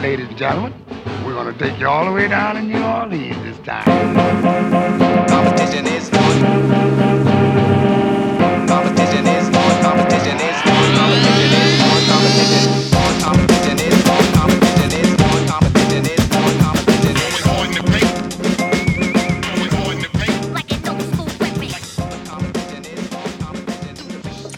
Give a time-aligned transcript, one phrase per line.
[0.00, 0.72] Ladies and gentlemen,
[1.26, 3.84] we're going to take you all the way down to New Orleans this time.
[5.26, 6.40] Competition is on.
[8.68, 9.82] Competition is on.
[9.82, 10.94] Competition is on.
[10.94, 12.06] Competition is on.
[12.06, 13.18] Competition is on.
[13.26, 14.22] Competition is on.
[14.38, 15.42] Competition is on.
[15.50, 16.54] Competition is on.
[16.62, 17.66] Competition is on.
[17.74, 18.14] the paint.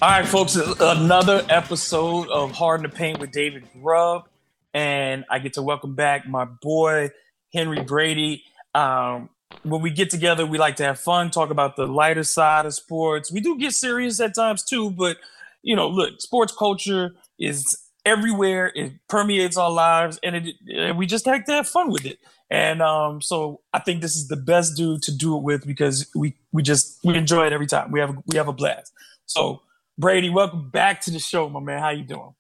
[0.03, 4.29] All right, folks, another episode of Hard in the Paint with David Grubb
[4.75, 7.11] and I get to welcome back my boy
[7.53, 8.45] Henry Brady.
[8.75, 9.31] Um,
[9.63, 12.75] when we get together, we like to have fun, talk about the lighter side of
[12.75, 13.33] sports.
[13.33, 15.17] We do get serious at times too, but
[15.63, 18.73] you know, look, sports culture is everywhere.
[18.75, 22.19] It permeates our lives, and it we just like to have fun with it.
[22.51, 26.09] And um, so I think this is the best dude to do it with because
[26.15, 27.91] we we just we enjoy it every time.
[27.91, 28.93] We have we have a blast.
[29.27, 29.63] So
[29.99, 31.81] Brady, welcome back to the show, my man.
[31.81, 32.35] How you doing?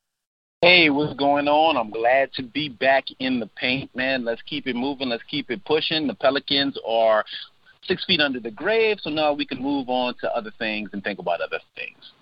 [0.62, 1.78] Hey, what's going on?
[1.78, 4.26] I'm glad to be back in the paint, man.
[4.26, 5.08] Let's keep it moving.
[5.08, 6.06] Let's keep it pushing.
[6.06, 7.24] The Pelicans are
[7.82, 11.02] six feet under the grave, so now we can move on to other things and
[11.02, 12.12] think about other things.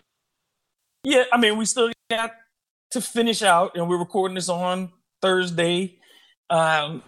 [1.02, 2.30] Yeah, I mean, we still got
[2.92, 5.98] to finish out, and we're recording this on Thursday,
[6.48, 7.02] um,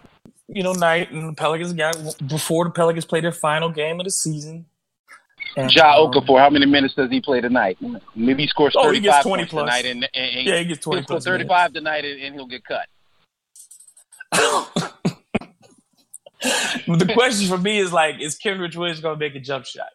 [0.49, 1.95] you know, night, and the Pelicans got
[2.27, 4.65] before the Pelicans play their final game of the season.
[5.55, 7.77] And, ja um, Okafor, how many minutes does he play tonight?
[8.15, 9.61] Maybe he scores 35 oh, he gets 20 plus.
[9.61, 9.85] tonight.
[9.85, 11.23] And, and, and yeah, he gets 20 plus.
[11.25, 11.73] 35 minutes.
[11.73, 12.87] tonight and, and he'll get cut.
[16.87, 19.89] the question for me is like, is Kenrich Williams going to make a jump shot?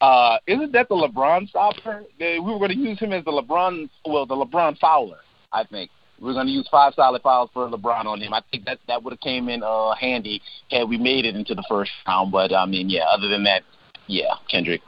[0.00, 2.04] Uh, isn't that the LeBron stopper?
[2.18, 5.18] We were going to use him as the LeBron, well, the LeBron fouler,
[5.52, 5.90] I think.
[6.18, 8.34] We we're going to use five solid fouls for LeBron on him.
[8.34, 11.54] I think that that would have came in uh, handy had we made it into
[11.54, 12.30] the first round.
[12.30, 13.04] But I mean, yeah.
[13.04, 13.62] Other than that,
[14.10, 14.82] yeah, Kenrich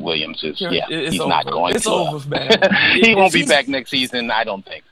[0.00, 1.28] Williams is yeah, it's he's over.
[1.28, 1.90] not going it's to.
[1.90, 2.58] Over, man.
[3.00, 4.84] he won't be back next season, I don't think.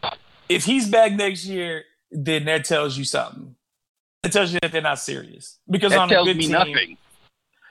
[0.49, 3.57] If he's back next year, then that tells you something.
[4.23, 6.53] It tells you that they're not serious because that on tells a good me team,
[6.53, 6.99] nothing.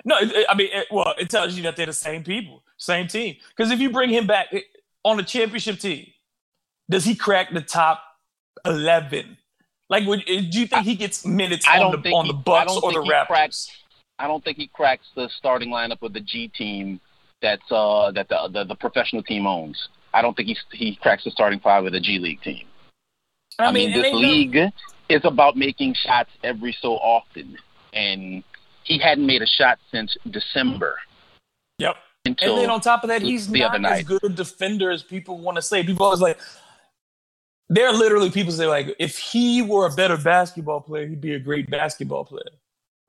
[0.04, 0.16] No,
[0.50, 3.38] I mean, it, well, it tells you that they're the same people, same team.
[3.56, 4.48] Because if you bring him back
[5.04, 6.08] on a championship team,
[6.90, 8.04] does he crack the top
[8.66, 9.38] eleven?
[9.90, 12.76] Like, would, eh, do you think he gets minutes I on the on the Bucks
[12.76, 13.28] or the Raptors?
[13.28, 13.72] Cracks,
[14.22, 17.00] I don't think he cracks the starting lineup of the G team
[17.42, 19.90] that's uh, that the, the, the professional team owns.
[20.14, 22.68] I don't think he he cracks the starting five of the G League team.
[23.58, 24.70] I, I mean, mean this league know.
[25.10, 27.58] is about making shots every so often,
[27.94, 28.44] and
[28.84, 30.98] he hadn't made a shot since December.
[31.80, 31.96] Yep.
[32.26, 35.40] Until and then on top of that, he's not as good a defender as people
[35.40, 35.84] want to say.
[35.84, 36.38] People always like,
[37.70, 41.34] there are literally people say like, if he were a better basketball player, he'd be
[41.34, 42.44] a great basketball player.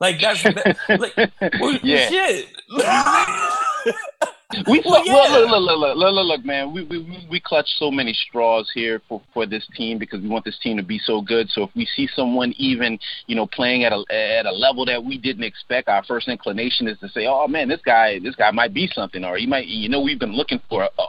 [0.02, 1.16] Like that's that, like
[1.60, 2.08] well, yeah.
[2.08, 2.48] shit.
[4.68, 5.12] we well, yeah.
[5.12, 6.72] look, look, look, look, look, look, man.
[6.72, 10.44] We we we clutch so many straws here for for this team because we want
[10.44, 11.48] this team to be so good.
[11.50, 15.02] So if we see someone even you know playing at a at a level that
[15.02, 18.50] we didn't expect, our first inclination is to say, oh man, this guy this guy
[18.50, 19.66] might be something, or he might.
[19.66, 21.02] You know, we've been looking for a, a,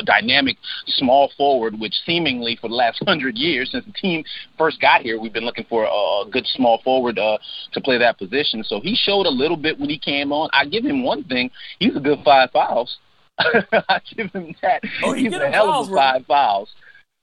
[0.00, 0.56] a dynamic
[0.86, 4.24] small forward, which seemingly for the last hundred years since the team
[4.58, 7.38] first got here, we've been looking for a, a good small forward uh,
[7.72, 8.62] to play that position.
[8.64, 10.50] So he showed a little bit when he came on.
[10.52, 12.89] I give him one thing: he's a good five fouls.
[13.88, 14.82] I give him that.
[15.02, 16.70] Oh, He's a hell of a five fouls.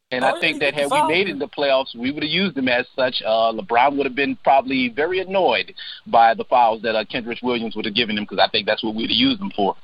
[0.09, 2.31] And oh, I think that had we made it in the playoffs, we would have
[2.31, 3.21] used him as such.
[3.25, 5.73] Uh, LeBron would have been probably very annoyed
[6.05, 8.83] by the fouls that uh, Kenrich Williams would have given him because I think that's
[8.83, 9.75] what we'd have used him for.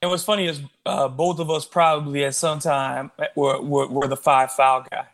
[0.00, 4.08] And what's funny is uh, both of us probably at some time were, were, were
[4.08, 5.06] the five foul guy.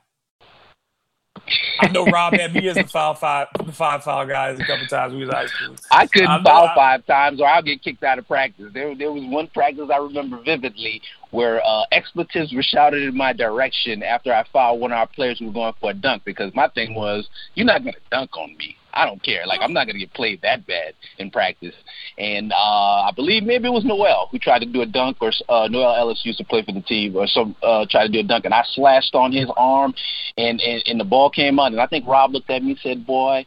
[1.81, 4.87] I know Rob had me as the foul five, the five foul guys a couple
[4.87, 5.77] times we was high school.
[5.91, 8.71] I couldn't I foul I, five times, or I'll get kicked out of practice.
[8.73, 13.33] There, there was one practice I remember vividly where uh, expletives were shouted in my
[13.33, 16.55] direction after I fouled one of our players who was going for a dunk because
[16.55, 18.77] my thing was, you're not going to dunk on me.
[18.97, 19.47] I don't care.
[19.47, 21.75] Like I'm not gonna get played that bad in practice.
[22.19, 25.31] And uh, I believe maybe it was Noel who tried to do a dunk, or
[25.49, 28.21] uh, Noel Ellis used to play for the team, or some uh, tried to do
[28.21, 29.95] a dunk, and I slashed on his arm,
[30.39, 32.81] and, and and the ball came out, and I think Rob looked at me and
[32.81, 33.45] said, "Boy,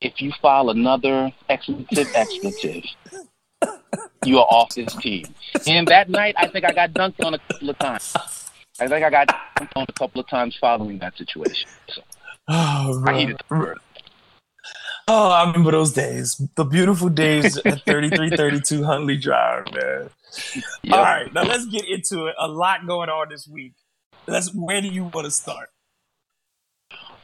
[0.00, 2.84] if you file another expletive expletive."
[4.24, 5.24] you are off this team.
[5.66, 8.14] And that night, I think I got dunked on a couple of times.
[8.78, 11.68] I think I got dunked on a couple of times following that situation.
[11.88, 12.02] So,
[12.48, 13.78] oh, I heated the word.
[15.08, 16.40] Oh, I remember those days.
[16.54, 20.10] The beautiful days at 3332 Huntley Drive, man.
[20.82, 20.94] Yep.
[20.94, 22.34] All right, now let's get into it.
[22.38, 23.74] A lot going on this week.
[24.26, 24.54] Let's.
[24.54, 25.70] Where do you want to start?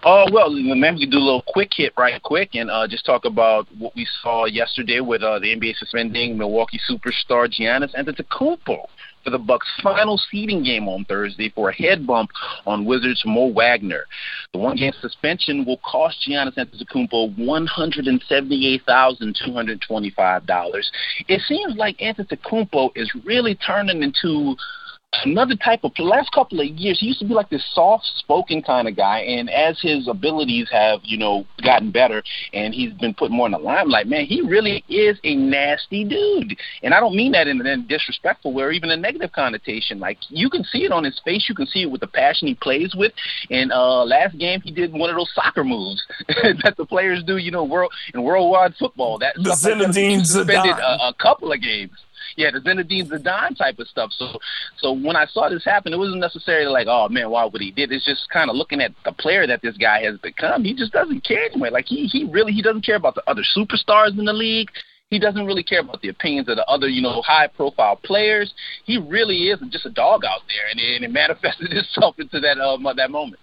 [0.08, 3.24] Oh well, maybe we do a little quick hit right quick and uh, just talk
[3.24, 8.86] about what we saw yesterday with uh, the NBA suspending Milwaukee superstar Giannis Antetokounmpo
[9.26, 12.30] for the Bucks' final seeding game on Thursday for a head bump
[12.64, 14.06] on Wizards' Mo Wagner.
[14.52, 20.46] The one-game suspension will cost Giannis Antetokounmpo one hundred and seventy-eight thousand two hundred twenty-five
[20.46, 20.88] dollars.
[21.26, 24.54] It seems like Antetokounmpo is really turning into
[25.24, 28.04] another type of the last couple of years he used to be like this soft
[28.16, 29.20] spoken kind of guy.
[29.20, 32.22] And as his abilities have you know gotten better
[32.52, 36.56] and he's been put more in the limelight man he really is a nasty dude.
[36.82, 39.98] And i don't mean that in a disrespectful way or even a negative connotation.
[39.98, 41.46] Like you can see it on his face.
[41.48, 43.12] You can see it with the passion he plays with.
[43.50, 47.36] And uh last game he did one of those soccer moves that the players do
[47.36, 49.18] you know world in worldwide football.
[49.18, 51.92] That the Zinedine suspended a, a couple of games
[52.36, 54.12] yeah, the Zinedine Zidane type of stuff.
[54.12, 54.38] So,
[54.78, 57.70] so when I saw this happen, it wasn't necessarily like, oh man, why would he
[57.70, 57.90] did?
[57.92, 60.64] It's just kind of looking at the player that this guy has become.
[60.64, 61.70] He just doesn't care anyway.
[61.70, 64.68] Like he, he really, he doesn't care about the other superstars in the league.
[65.08, 68.52] He doesn't really care about the opinions of the other, you know, high-profile players.
[68.84, 72.40] He really is just a dog out there, and it, and it manifested itself into
[72.40, 73.40] that uh, that moment.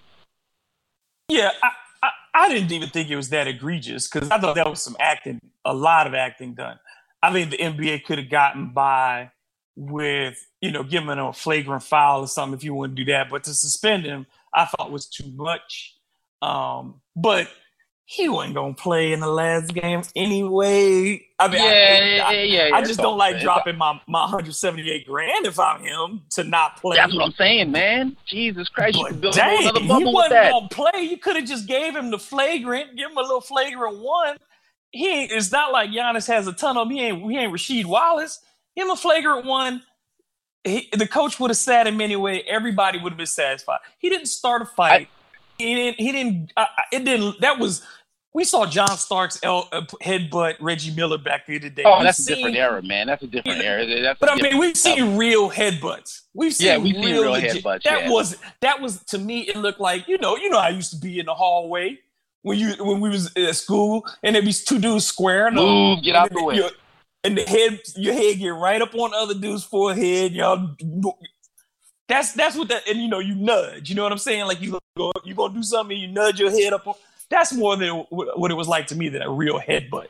[1.30, 1.70] Yeah, I,
[2.04, 4.98] I, I didn't even think it was that egregious because I thought that was some
[5.00, 6.80] acting, a lot of acting done.
[7.24, 9.32] I think the NBA could have gotten by
[9.78, 13.10] with, you know, giving him a flagrant foul or something if you want to do
[13.14, 13.30] that.
[13.30, 15.96] But to suspend him, I thought was too much.
[16.42, 17.48] Um, but
[18.06, 21.26] he wasn't gonna play in the last game anyway.
[21.40, 25.08] I mean, yeah, I, I, yeah, yeah, I just don't like dropping my, my 178
[25.08, 26.98] grand if I'm him to not play.
[26.98, 28.18] That's what I'm saying, man.
[28.26, 31.04] Jesus Christ, but you dang, he wasn't gonna play.
[31.04, 34.36] You could have just gave him the flagrant, give him a little flagrant one,
[34.94, 36.96] he ain't, it's not like Giannis has a ton of them.
[36.96, 38.40] He ain't he ain't Rasheed Wallace.
[38.76, 39.82] Him a flagrant one.
[40.64, 42.44] He, the coach would have sat him anyway.
[42.48, 43.80] Everybody would have been satisfied.
[43.98, 45.10] He didn't start a fight.
[45.10, 46.00] I, he didn't.
[46.00, 46.54] He didn't.
[46.56, 47.42] Uh, it didn't.
[47.42, 47.84] That was.
[48.36, 51.84] We saw John Starks el, uh, headbutt Reggie Miller back here today.
[51.86, 53.06] Oh, we've that's seen, a different era, man.
[53.08, 53.86] That's a different era.
[54.02, 56.22] That's but I mean, we've seen real headbutts.
[56.34, 57.84] We've seen yeah, we've real, seen real legit, headbutts.
[57.84, 58.10] That yeah.
[58.10, 59.42] was that was to me.
[59.42, 62.00] It looked like you know you know I used to be in the hallway
[62.44, 66.04] when you when we was at school and there be two dudes squaring Move, up,
[66.04, 66.70] get out the way.
[67.26, 70.34] And the head, your head get right up on the other dude's forehead.
[70.34, 70.76] Y'all,
[72.08, 72.88] that's that's what that.
[72.88, 73.90] And you know, you nudge.
[73.90, 74.46] You know what I'm saying?
[74.46, 76.86] Like you go, you gonna do something, you nudge your head up.
[76.86, 76.96] On,
[77.30, 80.08] that's more than what it was like to me than a real headbutt.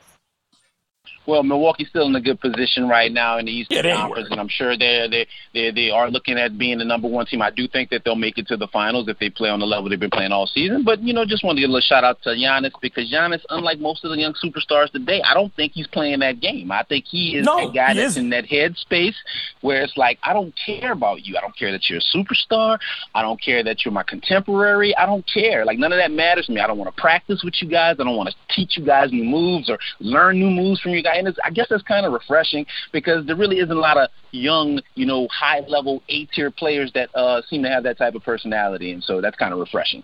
[1.26, 4.40] Well, Milwaukee's still in a good position right now in the Eastern yeah, Conference, and
[4.40, 7.40] I'm sure they they they they are looking at being the number one team.
[7.40, 9.66] I do think that they'll make it to the finals if they play on the
[9.66, 10.84] level they've been playing all season.
[10.84, 13.40] But you know, just want to give a little shout out to Giannis because Giannis,
[13.48, 16.70] unlike most of the young superstars today, I don't think he's playing that game.
[16.70, 18.24] I think he is no, a guy that's isn't.
[18.24, 19.14] in that headspace
[19.62, 21.36] where it's like I don't care about you.
[21.38, 22.78] I don't care that you're a superstar.
[23.14, 24.94] I don't care that you're my contemporary.
[24.96, 25.64] I don't care.
[25.64, 26.60] Like none of that matters to me.
[26.60, 27.96] I don't want to practice with you guys.
[27.98, 31.02] I don't want to teach you guys new moves or learn new moves from you
[31.02, 31.13] guys.
[31.14, 34.10] And it's, I guess that's kind of refreshing because there really isn't a lot of
[34.30, 38.14] young, you know, high level A tier players that uh, seem to have that type
[38.14, 40.02] of personality, and so that's kind of refreshing.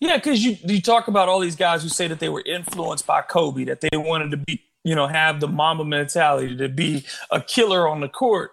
[0.00, 3.06] Yeah, because you you talk about all these guys who say that they were influenced
[3.06, 7.04] by Kobe, that they wanted to be, you know, have the Mamba mentality, to be
[7.30, 8.50] a killer on the court.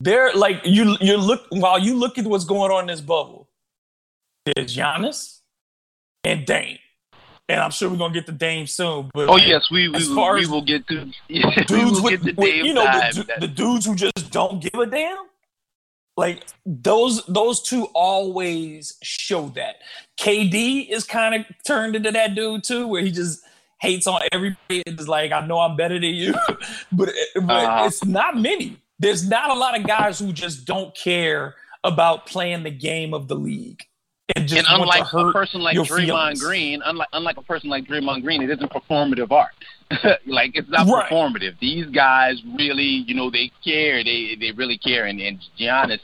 [0.00, 0.96] They're like you.
[1.00, 3.48] You look while you look at what's going on in this bubble.
[4.44, 5.40] There's Giannis
[6.24, 6.78] and Dame
[7.52, 9.10] and I'm sure we're gonna get the Dame soon.
[9.12, 12.54] But oh yes, we we, we, we will get to yeah, dudes with, the with
[12.54, 15.26] you know the, the, dudes who just don't give a damn.
[16.16, 19.76] Like those those two always show that.
[20.18, 23.42] KD is kind of turned into that dude too, where he just
[23.80, 24.82] hates on everybody.
[24.86, 26.34] It's like I know I'm better than you,
[26.92, 27.84] but, but uh-huh.
[27.86, 28.78] it's not many.
[28.98, 31.54] There's not a lot of guys who just don't care
[31.84, 33.84] about playing the game of the league
[34.34, 36.42] and, and unlike a person like Draymond feelings.
[36.42, 39.52] Green, unlike unlike a person like Draymond Green, it isn't performative art.
[40.26, 41.10] like it's not right.
[41.10, 41.58] performative.
[41.60, 44.02] These guys really, you know, they care.
[44.04, 45.06] They they really care.
[45.06, 46.00] And, and Giannis,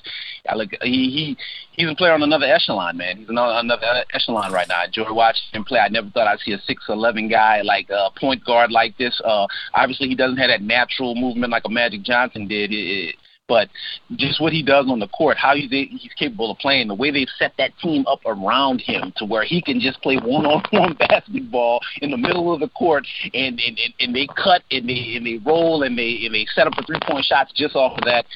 [0.48, 1.36] I look, he he
[1.72, 3.18] he's a player on another echelon, man.
[3.18, 4.80] He's another another echelon right now.
[4.80, 5.80] I enjoy watching him play.
[5.80, 9.20] I never thought I'd see a six eleven guy like a point guard like this.
[9.24, 12.72] Uh, obviously he doesn't have that natural movement like a Magic Johnson did.
[12.72, 13.14] It, it,
[13.48, 13.68] but
[14.16, 17.10] just what he does on the court, how he's he's capable of playing, the way
[17.10, 21.80] they've set that team up around him to where he can just play one-on-one basketball
[22.02, 25.38] in the middle of the court, and and, and they cut and they and they
[25.38, 28.26] roll and they and they set up the three-point shots just off of that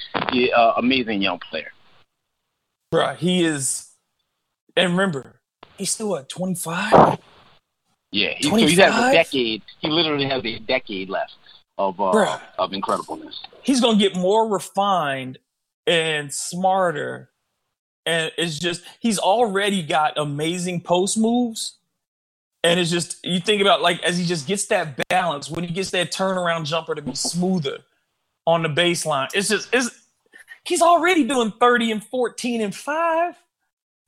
[0.57, 1.73] uh, amazing young player.
[2.92, 3.90] Bruh, he is,
[4.76, 5.40] and remember,
[5.76, 7.19] he's still at 25.
[8.11, 9.62] Yeah, he, so he has a decade.
[9.81, 11.33] He literally has a decade left
[11.79, 13.41] of uh, of incredibleness.
[13.62, 15.38] He's gonna get more refined
[15.87, 17.31] and smarter,
[18.07, 21.79] and it's just he's already got amazing post moves.
[22.64, 25.73] And it's just you think about like as he just gets that balance when he
[25.73, 27.79] gets that turnaround jumper to be smoother
[28.47, 29.29] on the baseline.
[29.35, 29.91] It's just it's
[30.64, 33.35] he's already doing 30 and 14 and 5.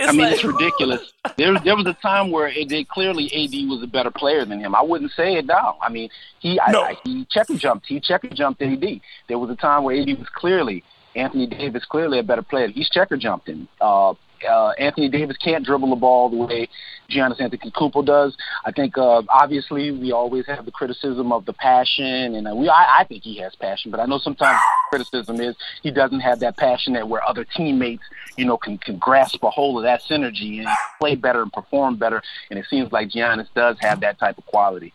[0.00, 1.12] It's I mean, like, it's ridiculous.
[1.36, 4.58] there, there was a time where it did clearly AD was a better player than
[4.58, 4.74] him.
[4.74, 5.76] I wouldn't say it now.
[5.80, 6.08] I mean,
[6.40, 6.82] he no.
[6.82, 7.86] I, he checker jumped.
[7.86, 8.84] He checker jumped AD.
[9.28, 10.82] There was a time where AD was clearly
[11.14, 12.68] Anthony Davis clearly a better player.
[12.68, 13.68] He's checker jumped him.
[13.80, 14.14] Uh,
[14.48, 16.68] uh, Anthony Davis can't dribble the ball the way
[17.10, 18.36] Giannis Antetokounmpo does.
[18.64, 22.68] I think uh, obviously we always have the criticism of the passion, and uh, we
[22.68, 26.40] I, I think he has passion, but I know sometimes criticism is he doesn't have
[26.40, 28.02] that passion that where other teammates
[28.36, 30.68] you know can can grasp a hold of that synergy and
[31.00, 32.22] play better and perform better.
[32.50, 34.92] And it seems like Giannis does have that type of quality.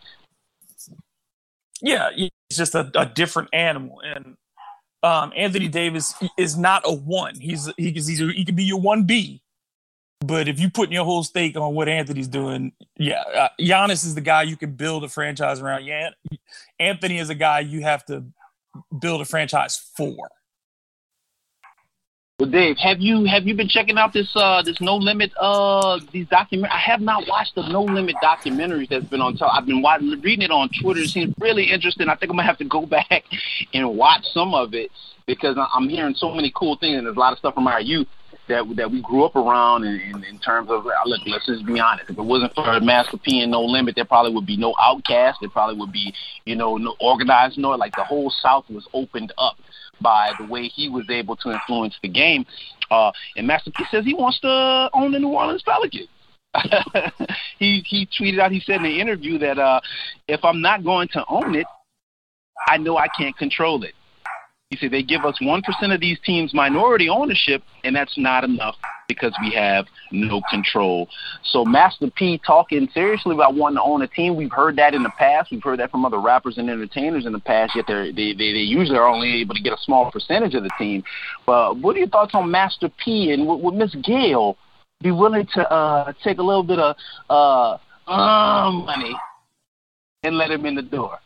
[1.81, 4.35] Yeah, he's just a, a different animal, and
[5.01, 7.35] um, Anthony Davis is not a one.
[7.39, 9.41] He's he he's he can be your one B,
[10.21, 14.05] but if you put in your whole stake on what Anthony's doing, yeah, uh, Giannis
[14.05, 15.85] is the guy you can build a franchise around.
[15.85, 16.09] Yeah,
[16.79, 18.25] Anthony is a guy you have to
[18.99, 20.29] build a franchise for.
[22.37, 25.99] Well, Dave, have you have you been checking out this uh this No Limit uh
[26.11, 26.71] these document?
[26.71, 29.53] I have not watched the No Limit documentaries that's been on top.
[29.53, 31.01] I've been watching, reading it on Twitter.
[31.01, 32.09] It seems really interesting.
[32.09, 33.23] I think I'm gonna have to go back
[33.73, 34.91] and watch some of it
[35.27, 37.81] because I'm hearing so many cool things and there's a lot of stuff from our
[37.81, 38.07] youth
[38.49, 41.65] that that we grew up around in, in, in terms of uh, look, let's just
[41.65, 42.09] be honest.
[42.09, 45.35] If it wasn't for Master P and No Limit, there probably would be no OutKast.
[45.41, 46.13] There probably would be
[46.45, 49.55] you know no organized no like the whole South was opened up
[50.01, 52.45] by the way he was able to influence the game.
[52.91, 56.09] Uh, and Master P says he wants to own the New Orleans Pelicans.
[57.59, 58.51] he he tweeted out.
[58.51, 59.79] He said in the interview that uh,
[60.27, 61.67] if I'm not going to own it,
[62.67, 63.93] I know I can't control it.
[64.69, 68.75] He said they give us 1% of these teams minority ownership, and that's not enough
[69.07, 71.09] because we have no control.
[71.43, 74.35] So Master P talking seriously about wanting to own a team.
[74.35, 75.49] We've heard that in the past.
[75.49, 78.59] We've heard that from other rappers and entertainers in the past, yet they they, they
[78.59, 81.03] usually are only able to get a small percentage of the team.
[81.47, 84.55] But what are your thoughts on Master P and would, would Miss Gayle
[85.01, 86.95] be willing to uh, take a little bit of
[87.27, 89.15] uh, uh, money
[90.21, 91.17] and let him in the door?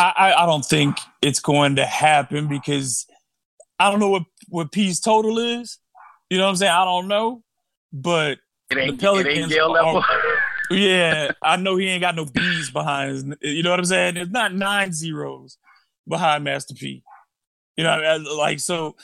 [0.00, 3.06] I, I don't think it's going to happen because
[3.78, 5.78] I don't know what what P's total is.
[6.28, 6.72] You know what I'm saying?
[6.72, 7.42] I don't know,
[7.92, 8.38] but
[8.68, 9.54] the Pelicans.
[9.56, 10.04] Are,
[10.70, 13.10] yeah, I know he ain't got no B's behind.
[13.10, 14.16] His, you know what I'm saying?
[14.16, 15.58] It's not nine zeros
[16.06, 17.02] behind Master P.
[17.76, 18.96] You know, like so.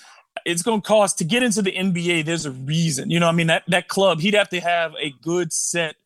[0.45, 2.27] It's going to cost to get into the NBA.
[2.27, 3.11] There's a reason.
[3.11, 4.21] You know, I mean that that club.
[4.21, 5.97] He'd have to have a good set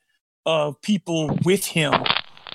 [0.46, 1.92] of people with him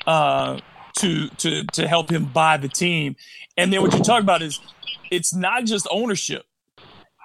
[0.07, 0.59] uh,
[0.95, 3.15] to to to help him buy the team.
[3.57, 4.59] And then what you talk about is
[5.11, 6.45] it's not just ownership;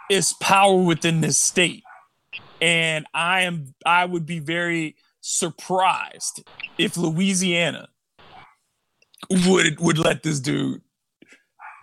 [0.09, 1.85] it's power within this state.
[2.61, 6.43] And I am I would be very surprised
[6.79, 7.89] if Louisiana
[9.31, 10.83] would would let this dude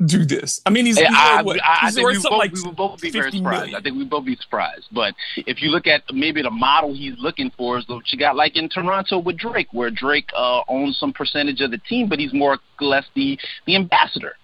[0.06, 0.62] do this.
[0.66, 1.60] I mean, he's, he's I, what?
[1.64, 3.62] I, he's I think we, both, like we would both be very surprised.
[3.62, 3.76] Million.
[3.76, 4.88] I think we would both be surprised.
[4.92, 8.36] But if you look at maybe the model he's looking for is what you got
[8.36, 12.20] like in Toronto with Drake, where Drake uh, owns some percentage of the team, but
[12.20, 14.36] he's more or less the the ambassador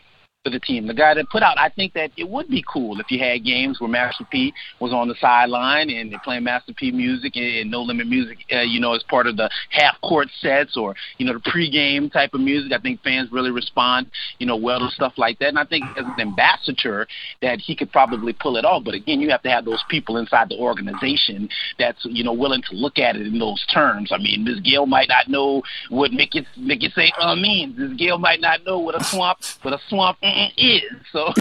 [0.44, 0.88] for the team.
[0.88, 3.46] The guy that put out, I think that it would be cool if you had
[3.46, 7.72] games where Master P was on the sideline and they're playing Master P music and,
[7.72, 11.26] No Limit music, uh, you know, as part of the half court sets or, you
[11.26, 12.74] know, the pregame type of music.
[12.74, 14.08] I think fans really respond,
[14.40, 15.48] you know, well to stuff like that.
[15.48, 17.08] And I think as an ambassador
[17.42, 18.84] that he could probably pull it off.
[18.84, 21.48] But again, you have to have those people inside the organization
[21.80, 24.12] that's, you know, willing to look at it in those terms.
[24.12, 24.60] I mean, Ms.
[24.60, 26.16] Gayle might not know what it,
[26.58, 27.78] make say uh means.
[27.78, 27.94] Ms.
[27.98, 30.18] Gayle might not know what a swamp, what a swamp
[30.58, 30.84] is.
[31.12, 31.32] So,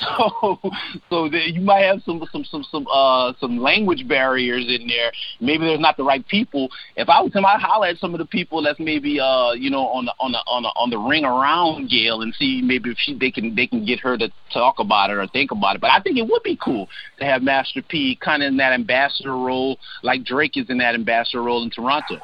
[0.00, 0.58] so,
[1.10, 5.12] so the, you might have some some some some uh some language barriers in there.
[5.40, 6.68] Maybe there's not the right people.
[6.96, 9.70] If I was him, I'd holler at some of the people that's maybe uh you
[9.70, 12.90] know on the on the on the on the ring around Gayle and see maybe
[12.90, 15.76] if she they can they can get her to talk about it or think about
[15.76, 15.80] it.
[15.80, 18.72] But I think it would be cool to have Master P kind of in that
[18.72, 22.18] ambassador role, like Drake is in that ambassador role in Toronto.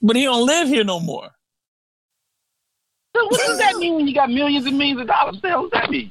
[0.00, 1.30] But he don't live here no more.
[3.14, 5.34] So what does that mean when you got millions and millions of dollars?
[5.34, 6.10] What the hell does that mean?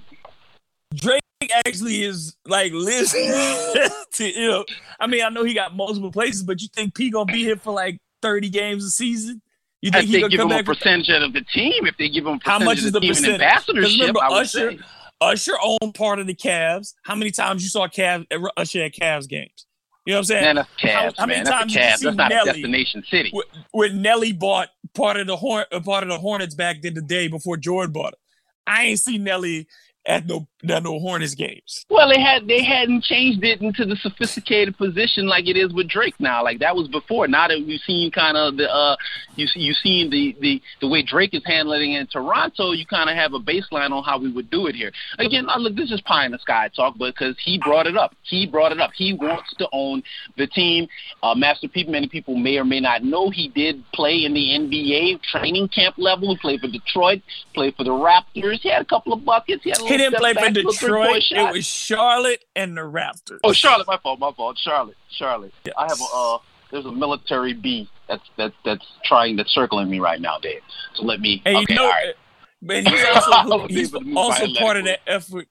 [0.93, 1.22] Drake
[1.65, 3.31] actually is like listening
[4.13, 4.65] to you know.
[5.00, 7.55] I mean, I know he got multiple places, but you think P gonna be here
[7.55, 9.41] for like thirty games a season?
[9.81, 12.39] You think he gonna give him a percentage of the team if they give him
[12.43, 13.41] how much is the percentage?
[13.41, 14.74] Ambassadorship, remember, Usher,
[15.20, 16.93] Usher owned part of the Cavs.
[17.03, 19.65] How many times you saw Cavs uh, Usher at Cavs games?
[20.05, 20.43] You know what I'm saying?
[20.43, 21.51] Man, that's Cavs, how, how many man.
[21.51, 23.31] times that's, that's not Nelly, a destination city.
[23.72, 27.27] When Nelly bought part of the Horn, part of the Hornets back then the day
[27.27, 28.19] before Jordan bought it.
[28.67, 29.67] I ain't seen Nelly
[30.05, 31.86] at no at no Hornets games.
[31.89, 35.88] Well, they had they hadn't changed it into the sophisticated position like it is with
[35.88, 36.44] Drake now.
[36.44, 37.27] Like that was before.
[37.27, 38.96] Now that we've seen kind of the uh,
[39.36, 43.10] you you seen the the the way Drake is handling it in Toronto, you kind
[43.10, 44.91] of have a baseline on how we would do it here.
[45.20, 48.15] Again, I look, this is pie in the sky talk, because he brought it up.
[48.24, 48.91] He brought it up.
[48.96, 50.03] He wants to own
[50.38, 50.88] the team.
[51.24, 54.50] Uh, Master P, many people may or may not know he did play in the
[54.50, 56.30] NBA training camp level.
[56.30, 57.22] He played for Detroit,
[57.53, 58.60] played for the Raptors.
[58.62, 59.63] He had a couple of buckets.
[59.63, 61.24] He had a he didn't play for Detroit.
[61.31, 63.39] It was Charlotte and the Raptors.
[63.43, 64.58] Oh, Charlotte, my fault, my fault.
[64.58, 65.53] Charlotte, Charlotte.
[65.65, 65.75] Yes.
[65.77, 66.38] I have a uh,
[66.72, 70.62] there's a military bee that's that's that's trying that's circling me right now, Dave.
[70.96, 71.41] So let me.
[71.46, 72.15] And okay, you know, all right.
[72.62, 75.48] But he's also he's also part of that effort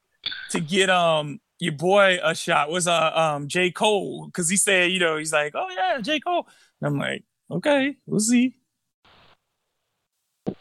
[0.50, 4.90] to get um your boy a shot was uh um J Cole because he said
[4.90, 6.46] you know he's like oh yeah J Cole
[6.80, 8.54] and I'm like okay we'll see.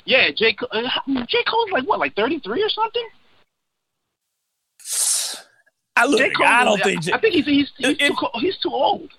[0.05, 3.08] Yeah, J Cole, uh, J Cole's like what like 33 or something.
[6.00, 6.32] I look.
[6.41, 7.01] I don't think.
[7.01, 9.10] J- I think he's he's he's, if, too, he's too old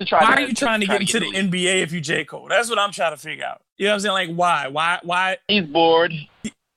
[0.00, 0.20] to try.
[0.20, 2.48] Why to, are you trying to, to get into the NBA if you J Cole?
[2.48, 3.60] That's what I'm trying to figure out.
[3.76, 4.28] You know what I'm saying?
[4.28, 4.68] Like why?
[4.68, 4.98] Why?
[5.02, 5.36] Why?
[5.48, 6.12] He's bored.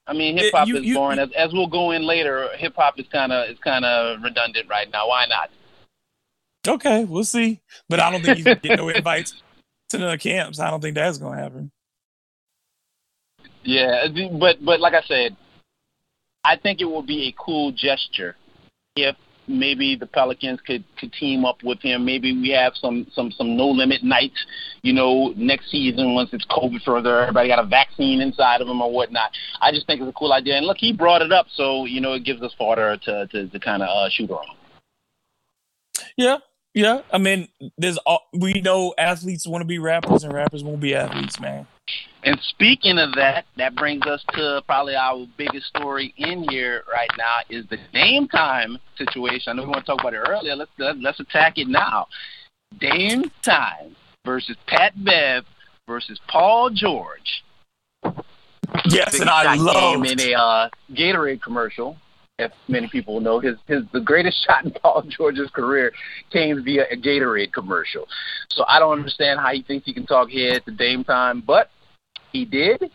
[0.06, 1.18] I mean, hip hop is you, boring.
[1.18, 4.68] As, as we'll go in later, hip hop is kind of is kind of redundant
[4.68, 5.08] right now.
[5.08, 5.50] Why not?
[6.68, 7.60] Okay, we'll see.
[7.88, 9.42] But I don't think you get no invites
[9.90, 10.60] to the camps.
[10.60, 11.70] I don't think that's going to happen.
[13.64, 15.36] Yeah, but but like I said,
[16.44, 18.36] I think it will be a cool gesture
[18.94, 19.16] if
[19.48, 22.04] maybe the Pelicans could, could team up with him.
[22.04, 24.44] Maybe we have some some some no limit nights,
[24.82, 28.80] you know, next season once it's COVID further, everybody got a vaccine inside of them
[28.80, 29.30] or whatnot.
[29.60, 30.56] I just think it's a cool idea.
[30.56, 33.48] And look, he brought it up, so you know, it gives us fodder to to,
[33.48, 34.56] to kind of uh, shoot around.
[36.16, 36.38] Yeah,
[36.74, 37.02] yeah.
[37.12, 40.94] I mean, there's all, we know athletes want to be rappers and rappers won't be
[40.94, 41.66] athletes, man.
[42.26, 47.08] And speaking of that, that brings us to probably our biggest story in here right
[47.16, 49.44] now is the Dame Time situation.
[49.46, 50.56] I know we want to talk about it earlier.
[50.56, 52.08] Let's let's attack it now.
[52.80, 55.44] Dame Time versus Pat Bev
[55.86, 57.44] versus Paul George.
[58.86, 61.96] Yes, and I love in a uh, Gatorade commercial.
[62.40, 65.92] If many people know, his his the greatest shot in Paul George's career
[66.32, 68.08] came via a Gatorade commercial.
[68.50, 71.70] So I don't understand how he thinks he can talk head to Dame Time, but
[72.36, 72.90] he did.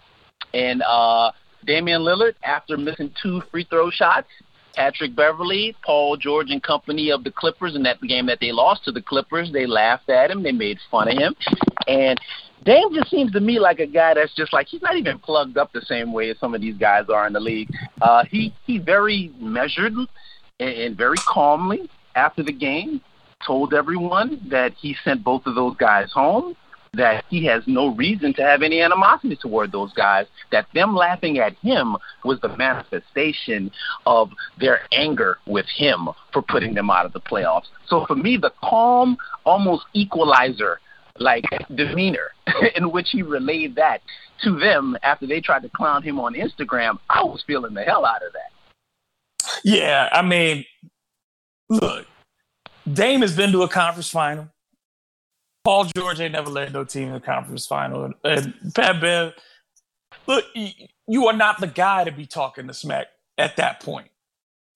[0.54, 1.32] And uh,
[1.66, 4.28] Damian Lillard, after missing two free throw shots,
[4.76, 8.86] Patrick Beverley, Paul George, and company of the Clippers in that game that they lost
[8.86, 11.36] to the Clippers, they laughed at him, they made fun of him,
[11.88, 12.18] and
[12.64, 15.58] Dame just seems to me like a guy that's just like he's not even plugged
[15.58, 17.70] up the same way as some of these guys are in the league.
[18.02, 23.02] Uh, he he very measured and, and very calmly after the game
[23.46, 26.56] told everyone that he sent both of those guys home
[26.94, 31.38] that he has no reason to have any animosity toward those guys, that them laughing
[31.38, 33.72] at him was the manifestation
[34.06, 37.68] of their anger with him for putting them out of the playoffs.
[37.88, 40.80] So for me, the calm, almost equalizer
[41.18, 42.32] like demeanor
[42.76, 44.02] in which he relayed that
[44.44, 48.06] to them after they tried to clown him on Instagram, I was feeling the hell
[48.06, 49.50] out of that.
[49.64, 50.66] Yeah, I mean,
[51.70, 52.06] look,
[52.92, 54.50] Dame has been to a conference final.
[55.64, 58.12] Paul George ain't never led no team in the conference final.
[58.24, 59.34] And Pat Bev,
[60.28, 60.46] look,
[61.08, 64.08] you are not the guy to be talking the smack at that point.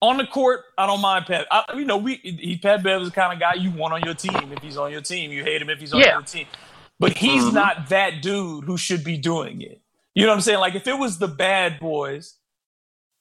[0.01, 1.47] On the court, I don't mind Pat.
[1.49, 4.03] I, you know, we he, Pat Bev is the kind of guy you want on
[4.03, 4.51] your team.
[4.51, 6.13] If he's on your team, you hate him if he's on yeah.
[6.13, 6.45] your team.
[6.99, 7.55] But he's mm-hmm.
[7.55, 9.81] not that dude who should be doing it.
[10.13, 10.59] You know what I'm saying?
[10.59, 12.35] Like if it was the bad boys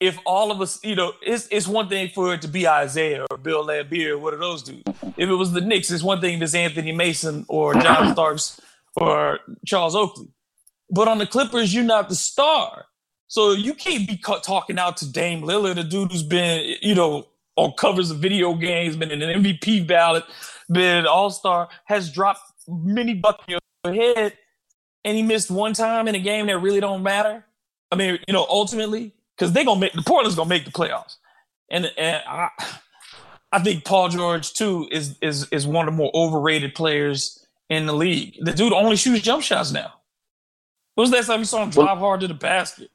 [0.01, 3.27] if all of us, you know, it's it's one thing for it to be Isaiah
[3.31, 4.83] or Bill Laimbeer, what are those dudes?
[5.17, 8.61] If it was the Knicks, it's one thing if it's Anthony Mason or John Starks
[8.97, 10.29] or Charles Oakley.
[10.91, 12.87] But on the Clippers, you're not the star.
[13.27, 17.27] So you can't be talking out to Dame Lillard, a dude who's been, you know,
[17.57, 20.25] on covers of video games, been in an MVP ballot,
[20.71, 24.37] been an All Star, has dropped many buckets in your head,
[25.05, 27.45] and he missed one time in a game that really don't matter.
[27.91, 31.17] I mean, you know, ultimately, because they're gonna make the Portland's gonna make the playoffs,
[31.71, 32.51] and and I
[33.53, 37.87] I think Paul George too is is is one of the more overrated players in
[37.87, 38.37] the league.
[38.41, 39.93] The dude only shoots jump shots now.
[40.95, 42.91] When was the last time you saw him drive hard to the basket?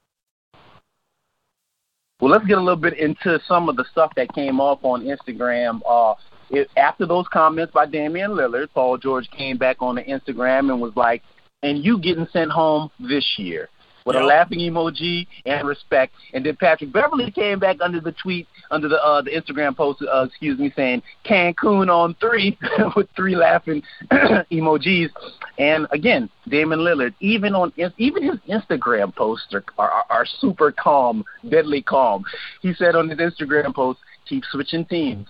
[2.19, 5.04] Well, let's get a little bit into some of the stuff that came off on
[5.04, 5.80] Instagram.
[5.88, 6.15] Uh,
[6.49, 10.82] it, after those comments by Damian Lillard, Paul George came back on the Instagram and
[10.82, 11.23] was like,
[11.63, 13.69] "And you getting sent home this year."
[14.09, 14.23] With yep.
[14.23, 16.15] a laughing emoji and respect.
[16.33, 20.01] And then Patrick Beverley came back under the tweet, under the uh, the Instagram post,
[20.01, 22.57] uh, excuse me, saying Cancun on three
[22.95, 25.09] with three laughing emojis.
[25.59, 31.23] And again, Damian Lillard, even on even his Instagram posts are, are, are super calm,
[31.47, 32.23] deadly calm.
[32.63, 35.27] He said on his Instagram post, "Keep switching teams,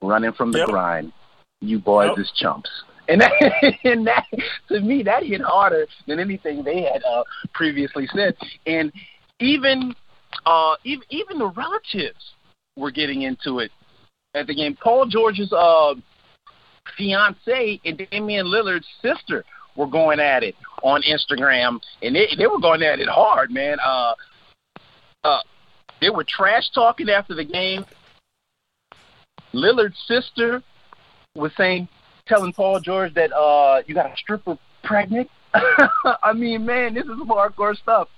[0.00, 0.68] running from the yep.
[0.68, 1.12] grind.
[1.60, 2.20] You boys yep.
[2.20, 2.70] is chumps."
[3.08, 3.32] And that,
[3.84, 4.24] and that,
[4.68, 8.36] to me, that hit harder than anything they had uh, previously said.
[8.66, 8.92] And
[9.40, 9.94] even,
[10.46, 12.32] uh, even, even the relatives
[12.76, 13.70] were getting into it
[14.34, 14.76] at the game.
[14.82, 15.94] Paul George's uh,
[16.96, 19.44] fiance and Damian Lillard's sister
[19.76, 23.78] were going at it on Instagram, and they they were going at it hard, man.
[23.84, 24.14] Uh,
[25.24, 25.40] uh,
[26.00, 27.84] they were trash talking after the game.
[29.52, 30.62] Lillard's sister
[31.34, 31.88] was saying,
[32.26, 35.28] telling Paul George that uh, you got a stripper pregnant.
[36.22, 38.08] I mean, man, this is hardcore stuff.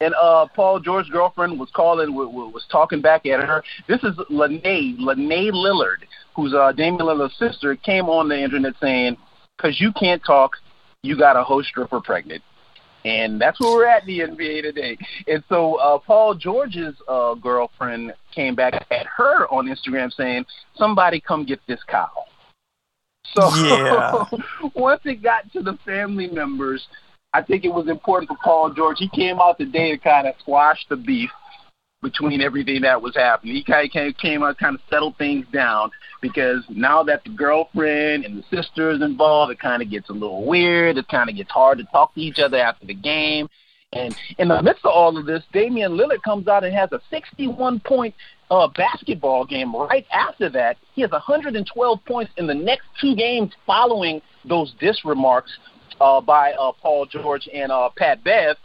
[0.00, 3.62] And uh, Paul George's girlfriend was calling, was talking back at her.
[3.88, 9.16] This is Lene, Lene Lillard, who's uh, Damian Lillard's sister, came on the internet saying,
[9.58, 10.52] "Cause you can't talk,
[11.02, 12.42] you got a host stripper pregnant."
[13.06, 14.98] And that's where we're at in the NBA today.
[15.28, 21.20] And so uh, Paul George's uh, girlfriend came back at her on Instagram saying, "Somebody
[21.20, 22.10] come get this cow."
[23.34, 24.24] So yeah.
[24.74, 26.86] once it got to the family members,
[27.32, 28.96] I think it was important for Paul George.
[28.98, 31.30] He came out today to kind of squash the beef
[32.02, 33.54] between everything that was happening.
[33.54, 35.90] He kind of came out, kind of settled things down
[36.22, 40.12] because now that the girlfriend and the sister is involved, it kind of gets a
[40.12, 40.98] little weird.
[40.98, 43.48] It kind of gets hard to talk to each other after the game.
[43.92, 47.00] And in the midst of all of this, Damian Lillard comes out and has a
[47.10, 48.14] 61 point
[48.50, 50.76] uh, basketball game right after that.
[50.94, 55.56] He has 112 points in the next two games following those diss remarks
[56.00, 58.56] uh, by uh, Paul George and uh, Pat Bev.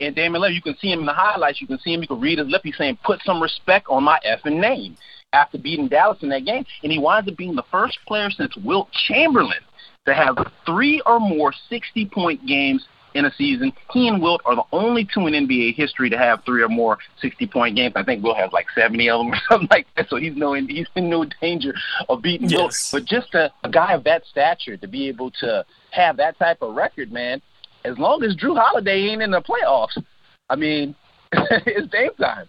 [0.00, 1.60] And Damian Lillard, you can see him in the highlights.
[1.60, 2.00] You can see him.
[2.00, 2.62] You can read his lip.
[2.64, 4.96] He's saying, "Put some respect on my effing name."
[5.32, 8.56] After beating Dallas in that game, and he winds up being the first player since
[8.64, 9.60] Wilt Chamberlain
[10.06, 13.72] to have three or more 60-point games in a season.
[13.92, 16.98] He and Wilt are the only two in NBA history to have three or more
[17.22, 17.92] 60-point games.
[17.96, 20.08] I think Wilt has like 70 of them or something like that.
[20.08, 21.74] So he's no he's in no danger
[22.08, 22.92] of beating yes.
[22.92, 23.02] Wilt.
[23.02, 26.62] But just a, a guy of that stature to be able to have that type
[26.62, 27.42] of record, man,
[27.84, 30.02] as long as Jrue Holiday ain't in the playoffs,
[30.48, 30.94] I mean,
[31.32, 32.46] it's game time.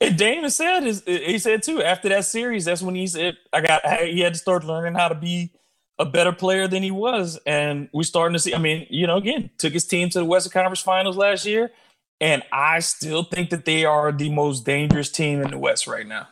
[0.00, 2.64] And Dame said he said too after that series.
[2.64, 5.52] That's when he said I got he had to start learning how to be
[5.98, 8.54] a better player than he was, and we're starting to see.
[8.54, 11.70] I mean, you know, again, took his team to the Western Conference Finals last year,
[12.20, 16.06] and I still think that they are the most dangerous team in the West right
[16.06, 16.28] now.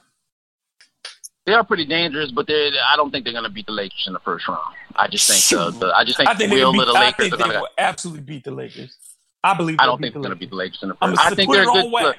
[1.45, 4.05] They are pretty dangerous, but they I don't think they're going to beat the Lakers
[4.07, 4.75] in the first round.
[4.95, 7.33] I just think uh, the I just think, I think the will of the Lakers
[7.33, 8.97] are going to absolutely beat the Lakers.
[9.45, 9.77] I believe.
[9.81, 11.21] I don't think they're going to beat the Lakers in the first.
[11.21, 12.15] I think they're good.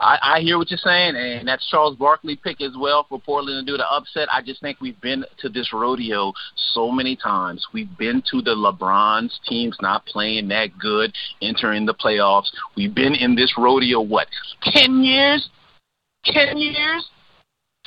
[0.00, 3.66] I, I hear what you're saying, and that's Charles Barkley pick as well for Portland
[3.66, 4.28] to do the upset.
[4.32, 6.32] I just think we've been to this rodeo
[6.72, 7.66] so many times.
[7.72, 12.48] We've been to the LeBron's teams not playing that good, entering the playoffs.
[12.76, 14.28] We've been in this rodeo what
[14.62, 15.48] ten years,
[16.24, 17.08] ten years,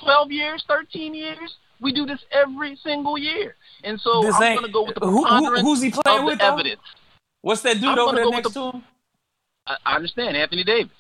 [0.02, 1.56] twelve years, thirteen years.
[1.80, 5.02] We do this every single year, and so this I'm going to go with the
[5.02, 6.82] preponderance who, who's he playing with, evidence.
[7.42, 8.84] What's that dude over there next the, to him?
[9.68, 10.92] I, I understand, Anthony Davis.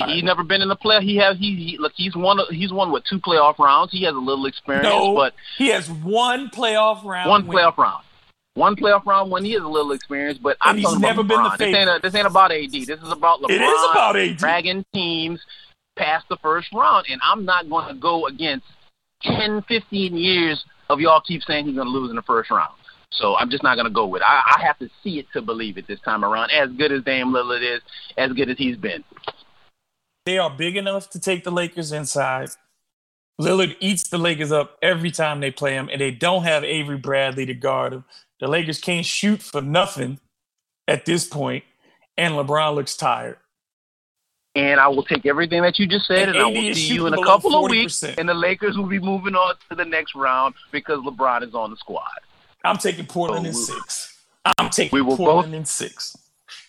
[0.00, 0.10] Right.
[0.10, 1.02] He's never been in the play.
[1.02, 1.92] He has he, he look.
[1.96, 2.38] He's won.
[2.50, 3.92] He's won what two playoff rounds.
[3.92, 7.28] He has a little experience, no, but he has one playoff round.
[7.28, 7.58] One win.
[7.58, 8.04] playoff round.
[8.54, 11.20] One playoff round when he has a little experience, but and I'm he's talking never
[11.20, 11.52] about been LeBron.
[11.52, 11.72] the favorite.
[11.72, 12.72] This ain't, a, this ain't about AD.
[12.72, 13.50] This is about LeBron.
[13.50, 14.36] It is about AD.
[14.36, 15.40] Dragging teams
[15.96, 18.66] past the first round, and I'm not going to go against
[19.22, 22.72] 10, 15 years of y'all keep saying he's going to lose in the first round.
[23.12, 24.26] So I'm just not going to go with it.
[24.26, 26.50] I, I have to see it to believe it this time around.
[26.50, 27.82] As good as Dame Lillard is,
[28.16, 29.04] as good as he's been.
[30.30, 32.50] They are big enough to take the Lakers inside.
[33.40, 36.98] Lillard eats the Lakers up every time they play him, and they don't have Avery
[36.98, 38.04] Bradley to guard him.
[38.38, 40.20] The Lakers can't shoot for nothing
[40.86, 41.64] at this point,
[42.16, 43.38] and LeBron looks tired.
[44.54, 47.08] And I will take everything that you just said, and, and I will see you
[47.08, 47.64] in a couple 40%.
[47.64, 51.42] of weeks, and the Lakers will be moving on to the next round because LeBron
[51.42, 52.04] is on the squad.
[52.64, 54.24] I'm taking Portland so in six.
[54.58, 56.16] I'm taking we will Portland both, in six.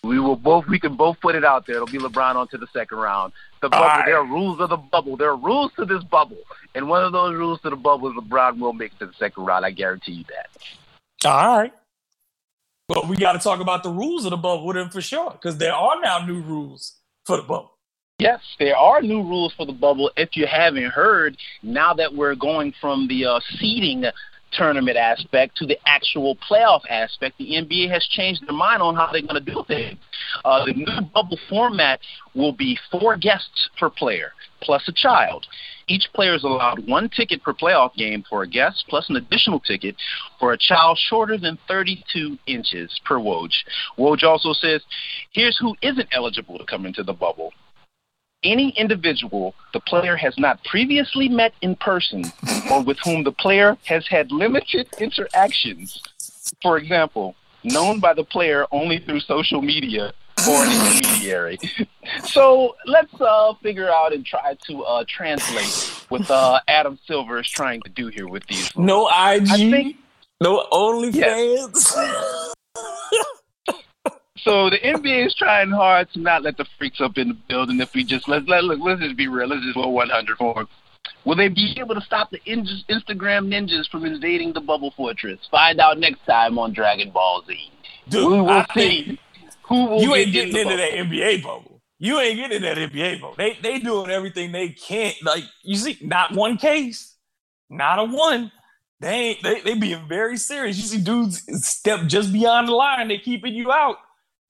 [0.03, 0.65] We will both.
[0.65, 1.75] We can both put it out there.
[1.75, 3.33] It'll be LeBron on to the second round.
[3.61, 3.85] The bubble.
[3.85, 4.05] Right.
[4.05, 5.17] There are rules of the bubble.
[5.17, 6.37] There are rules to this bubble,
[6.73, 9.13] and one of those rules to the bubble is LeBron will make it to the
[9.13, 9.65] second round.
[9.65, 11.29] I guarantee you that.
[11.29, 11.73] All right.
[12.87, 15.57] But we got to talk about the rules of the bubble then for sure, because
[15.57, 17.77] there are now new rules for the bubble.
[18.19, 20.11] Yes, there are new rules for the bubble.
[20.17, 24.05] If you haven't heard, now that we're going from the uh, seeding
[24.51, 29.09] tournament aspect to the actual playoff aspect, the NBA has changed their mind on how
[29.11, 29.97] they're going to do things.
[30.45, 31.99] Uh, the new bubble format
[32.35, 35.45] will be four guests per player plus a child.
[35.87, 39.59] Each player is allowed one ticket per playoff game for a guest, plus an additional
[39.59, 39.95] ticket
[40.39, 43.49] for a child shorter than 32 inches per Woj.
[43.97, 44.81] Woj also says,
[45.31, 47.51] here's who isn't eligible to come into the bubble
[48.43, 52.23] any individual the player has not previously met in person
[52.71, 56.01] or with whom the player has had limited interactions.
[56.61, 60.13] For example, known by the player only through social media
[60.49, 61.59] or an intermediary.
[62.23, 67.49] so let's uh, figure out and try to uh, translate what uh, Adam Silver is
[67.49, 68.75] trying to do here with these.
[68.75, 69.97] No IG, think,
[70.39, 71.15] no OnlyFans.
[71.15, 72.53] Yes.
[74.43, 77.79] So the NBA is trying hard to not let the freaks up in the building.
[77.79, 79.47] If we just let let look, let's just be real.
[79.47, 80.67] Let's just go 100 for them.
[81.25, 85.39] Will they be able to stop the Instagram ninjas from invading the bubble fortress?
[85.51, 87.71] Find out next time on Dragon Ball Z.
[88.09, 89.19] Dude, we will I see.
[89.67, 91.81] Who will you ain't getting into that NBA bubble.
[91.99, 93.35] You ain't getting that NBA bubble.
[93.37, 95.13] They they doing everything they can.
[95.21, 97.15] Like you see, not one case,
[97.69, 98.51] not a one.
[98.99, 100.77] They ain't they they being very serious.
[100.77, 103.07] You see dudes step just beyond the line.
[103.07, 103.97] They keeping you out.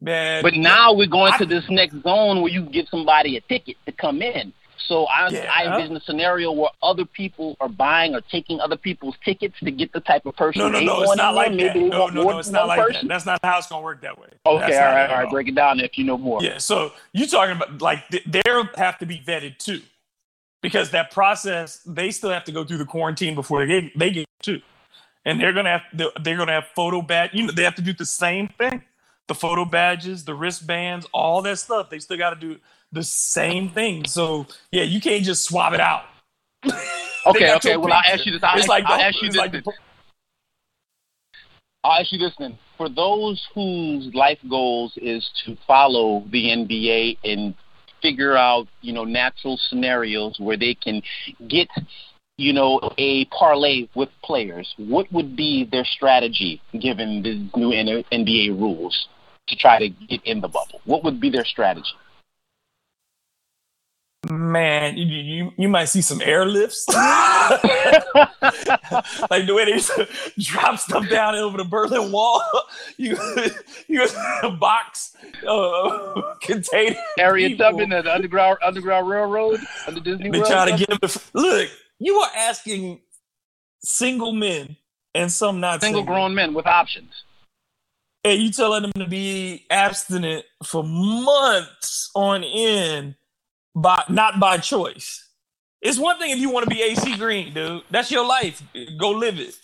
[0.01, 3.41] Man, but now we're going I, to this next zone where you give somebody a
[3.41, 4.51] ticket to come in.
[4.87, 5.51] So I, yeah.
[5.55, 9.71] I envision a scenario where other people are buying or taking other people's tickets to
[9.71, 11.03] get the type of person no, no, no.
[11.03, 11.75] It's not like that.
[11.77, 13.07] No, no, no, it's not like person.
[13.07, 13.13] that.
[13.13, 14.27] That's not how it's going to work that way.
[14.45, 15.31] Okay, That's all right, all right.
[15.31, 16.43] Break it down if you know more.
[16.43, 18.41] Yeah, so you talking about like they
[18.75, 19.81] have to be vetted too,
[20.61, 24.09] because that process they still have to go through the quarantine before they get they
[24.09, 24.61] get too,
[25.25, 27.29] and they're gonna have they're gonna have photo badge.
[27.33, 28.83] You know, they have to do the same thing
[29.27, 31.89] the photo badges, the wristbands, all that stuff.
[31.89, 32.59] They still got to do
[32.91, 34.05] the same thing.
[34.05, 36.03] So yeah, you can't just swap it out.
[37.25, 37.77] okay, okay.
[37.77, 38.43] Well, I'll ask you this.
[38.43, 39.37] I'll, it's like I'll ask you this.
[39.37, 39.63] Like the,
[41.83, 42.57] I'll ask you this then.
[42.77, 47.53] For those whose life goals is to follow the NBA and
[48.01, 51.01] figure out, you know, natural scenarios where they can
[51.47, 51.67] get
[52.37, 58.59] you know, a parlay with players, what would be their strategy given the new NBA
[58.59, 59.07] rules
[59.47, 60.81] to try to get in the bubble?
[60.85, 61.93] What would be their strategy?
[64.29, 66.87] Man, you, you you might see some airlifts,
[69.31, 69.79] like the way they
[70.37, 72.41] drop stuff down over the Berlin Wall.
[72.97, 73.17] You
[73.87, 74.05] you
[74.43, 75.15] a box
[75.47, 76.95] uh, container.
[77.17, 80.29] Harriet Tubman, the underground underground railroad under Disney.
[80.29, 81.09] They try to get them.
[81.09, 81.69] To, look,
[82.01, 82.99] you are asking
[83.83, 84.75] single men
[85.13, 87.23] and some not single, single grown men with options.
[88.23, 93.15] And you telling them to be abstinent for months on end
[93.75, 95.27] by not by choice.
[95.79, 97.83] It's one thing if you want to be AC Green, dude.
[97.91, 98.63] That's your life.
[98.99, 99.55] Go live it.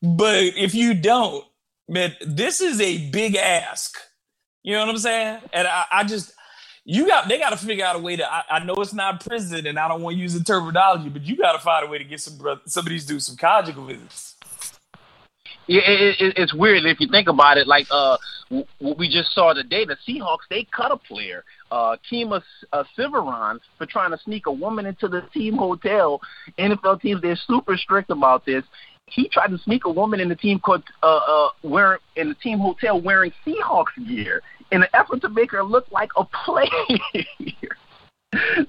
[0.00, 1.44] But if you don't,
[1.88, 3.96] man, this is a big ask.
[4.62, 5.40] You know what I'm saying?
[5.52, 6.32] And I, I just
[6.84, 8.30] you got they got to figure out a way to.
[8.30, 11.22] I, I, know it's not prison, and I don't want to use the terminology, but
[11.22, 13.86] you got to find a way to get some some of these do some conjugal
[13.86, 14.36] visits.
[15.66, 17.66] Yeah, it, it, it's weird if you think about it.
[17.66, 18.18] Like uh,
[18.78, 22.42] what we just saw today, the Seahawks they cut a player, uh, Kemah
[22.72, 26.20] uh, Siverand, for trying to sneak a woman into the team hotel.
[26.58, 28.62] NFL teams they're super strict about this.
[29.06, 32.34] He tried to sneak a woman in the team court, uh, uh, wearing in the
[32.34, 34.42] team hotel wearing Seahawks gear
[34.72, 36.68] in an effort to make her look like a player.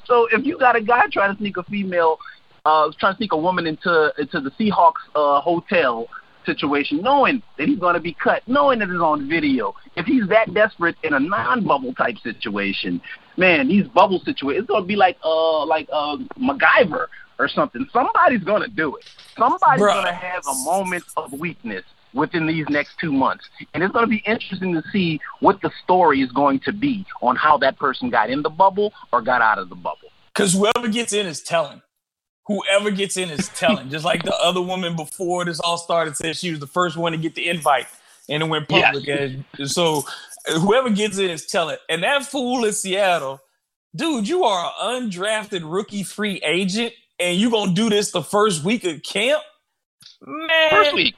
[0.06, 2.18] so if you got a guy trying to sneak a female,
[2.66, 6.08] uh, trying to sneak a woman into into the Seahawks uh, hotel
[6.46, 10.28] situation, knowing that he's going to be cut, knowing that it's on video, if he's
[10.30, 13.02] that desperate in a non-bubble type situation,
[13.38, 17.08] man, these bubble situations, it's going to be like uh like uh MacGyver
[17.40, 17.86] or something.
[17.92, 19.06] Somebody's going to do it.
[19.38, 21.84] Somebody's going to have a moment of weakness
[22.16, 23.46] within these next two months.
[23.74, 27.06] And it's going to be interesting to see what the story is going to be
[27.22, 30.10] on how that person got in the bubble or got out of the bubble.
[30.34, 31.82] Because whoever gets in is telling.
[32.48, 33.90] Whoever gets in is telling.
[33.90, 37.12] Just like the other woman before this all started said she was the first one
[37.12, 37.88] to get the invite
[38.30, 39.06] and it went public.
[39.06, 39.36] Yes.
[39.58, 40.04] And so
[40.48, 41.78] uh, whoever gets in is telling.
[41.90, 43.40] And that fool in Seattle,
[43.96, 48.64] dude, you are an undrafted rookie free agent and you're gonna do this the first
[48.64, 49.42] week of camp?
[50.22, 50.70] Man.
[50.70, 51.16] First week.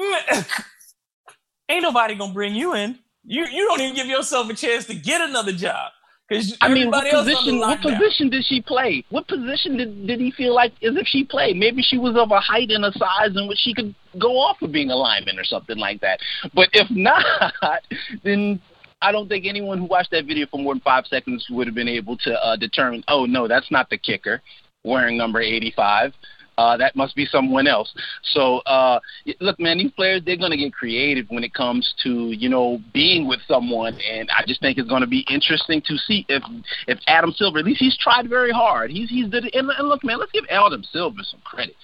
[1.68, 2.98] ain't nobody gonna bring you in.
[3.24, 5.92] You you don't even give yourself a chance to get another job.
[6.30, 7.58] Because I mean, what position?
[7.58, 9.04] What position did she play?
[9.10, 11.56] What position did, did he feel like as if she played?
[11.56, 14.62] Maybe she was of a height and a size in which she could go off
[14.62, 16.20] of being a lineman or something like that.
[16.54, 17.82] But if not,
[18.22, 18.60] then
[19.02, 21.74] I don't think anyone who watched that video for more than five seconds would have
[21.74, 23.02] been able to uh, determine.
[23.08, 24.40] Oh no, that's not the kicker
[24.84, 26.14] wearing number eighty-five.
[26.60, 27.90] Uh, that must be someone else.
[28.34, 29.00] So, uh,
[29.40, 32.78] look, man, these players they're going to get creative when it comes to you know
[32.92, 36.42] being with someone, and I just think it's going to be interesting to see if
[36.86, 38.90] if Adam Silver, at least he's tried very hard.
[38.90, 41.74] He's he's did, and, and look, man, let's give Adam Silver some credit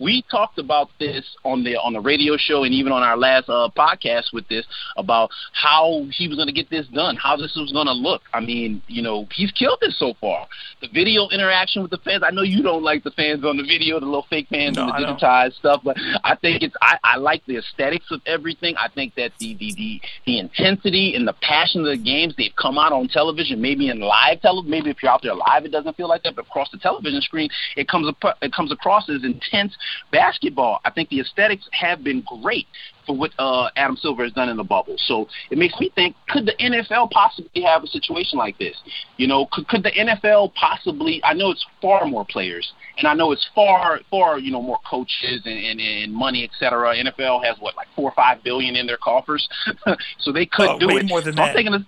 [0.00, 3.48] we talked about this on the on the radio show and even on our last
[3.48, 4.64] uh, podcast with this
[4.96, 8.22] about how he was going to get this done, how this was going to look.
[8.32, 10.46] I mean, you know, he's killed it so far.
[10.80, 12.22] The video interaction with the fans.
[12.26, 14.88] I know you don't like the fans on the video, the little fake fans no,
[14.88, 18.74] and the digitized stuff, but I think it's I, I like the aesthetics of everything.
[18.76, 22.56] I think that the the the, the intensity and the passion of the games they've
[22.56, 25.72] come out on television, maybe in live television, maybe if you're out there live, it
[25.72, 28.10] doesn't feel like that, but across the television screen, it comes
[28.40, 29.76] it comes across as intense
[30.12, 32.66] basketball, I think the aesthetics have been great
[33.06, 34.96] for what uh, Adam Silver has done in the bubble.
[35.06, 38.76] So it makes me think: Could the NFL possibly have a situation like this?
[39.16, 41.20] You know, could, could the NFL possibly?
[41.24, 44.78] I know it's far more players, and I know it's far, far, you know, more
[44.88, 46.94] coaches and, and, and money, et cetera.
[46.94, 49.48] NFL has what, like four or five billion in their coffers,
[50.20, 51.06] so they could oh, do way it.
[51.08, 51.48] More than so that.
[51.48, 51.82] I'm thinking of,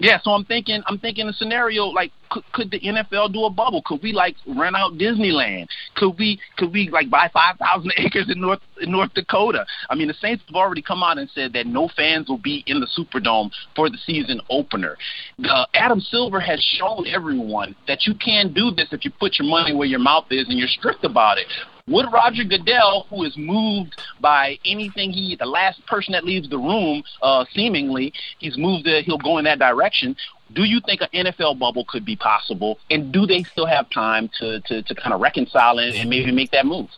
[0.00, 3.50] yeah, so I'm thinking, I'm thinking a scenario like, could, could the NFL do a
[3.50, 3.82] bubble?
[3.84, 5.66] Could we like rent out Disneyland?
[5.96, 9.66] Could we, could we like buy 5,000 acres in North in North Dakota?
[9.90, 12.62] I mean, the Saints have already come out and said that no fans will be
[12.68, 14.96] in the Superdome for the season opener.
[15.44, 19.48] Uh, Adam Silver has shown everyone that you can do this if you put your
[19.48, 21.46] money where your mouth is and you're strict about it.
[21.88, 26.58] Would Roger Goodell, who is moved by anything he, the last person that leaves the
[26.58, 30.16] room, uh, seemingly, he's moved, uh, he'll go in that direction.
[30.52, 32.78] Do you think an NFL bubble could be possible?
[32.90, 36.30] And do they still have time to, to, to kind of reconcile and, and maybe
[36.30, 36.88] make that move?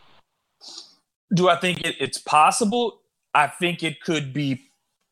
[1.34, 3.00] Do I think it, it's possible?
[3.32, 4.70] I think it could be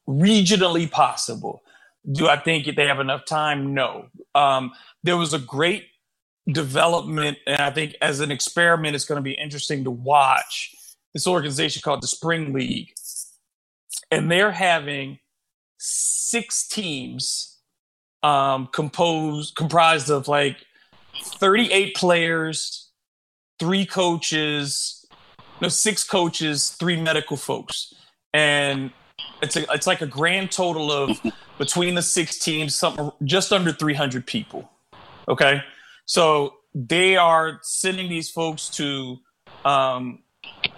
[0.08, 1.62] regionally possible.
[2.10, 3.74] Do I think they have enough time?
[3.74, 4.06] No.
[4.34, 5.84] Um, there was a great
[6.50, 10.74] development, and I think as an experiment, it's going to be interesting to watch
[11.14, 12.94] this organization called the Spring League,
[14.10, 15.18] and they're having
[15.78, 17.58] six teams
[18.22, 20.56] um, composed comprised of like
[21.22, 22.90] 38 players,
[23.58, 25.06] three coaches,
[25.60, 27.94] no six coaches, three medical folks,
[28.32, 28.90] and
[29.42, 31.20] it's a, it's like a grand total of
[31.58, 34.70] between the six teams, something just under 300 people.
[35.28, 35.62] Okay,
[36.08, 39.18] so they are sending these folks to
[39.66, 40.20] um,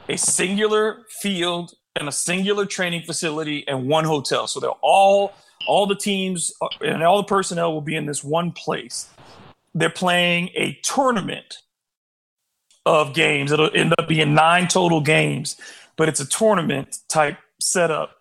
[0.08, 4.48] a singular field and a singular training facility and one hotel.
[4.48, 5.32] So they're all
[5.68, 9.08] all the teams uh, and all the personnel will be in this one place.
[9.72, 11.58] They're playing a tournament
[12.84, 13.52] of games.
[13.52, 15.56] It'll end up being nine total games,
[15.94, 18.16] but it's a tournament type setup,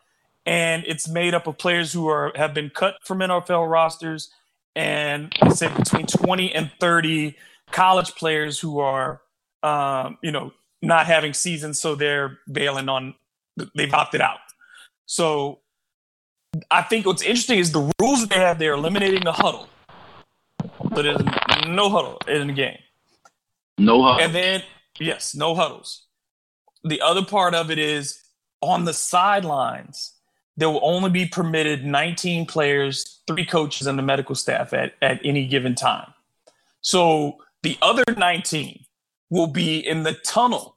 [0.46, 4.30] and it's made up of players who are have been cut from NFL rosters,
[4.76, 7.36] and I say between twenty and thirty
[7.72, 9.22] college players who are,
[9.64, 10.52] um, you know,
[10.82, 13.16] not having seasons, so they're bailing on.
[13.76, 14.40] They've opted out.
[15.06, 15.60] So
[16.72, 18.60] I think what's interesting is the rules that they have.
[18.60, 19.68] They're eliminating the huddle,
[20.96, 21.22] so there's
[21.68, 22.78] no huddle in the game.
[23.78, 24.22] No huddle.
[24.22, 24.64] And then
[25.00, 26.06] yes, no huddles.
[26.84, 28.22] The other part of it is
[28.62, 30.14] on the sidelines.
[30.60, 35.22] There will only be permitted 19 players, three coaches, and the medical staff at, at
[35.24, 36.14] any given time.
[36.82, 38.84] So the other 19
[39.30, 40.76] will be in the tunnel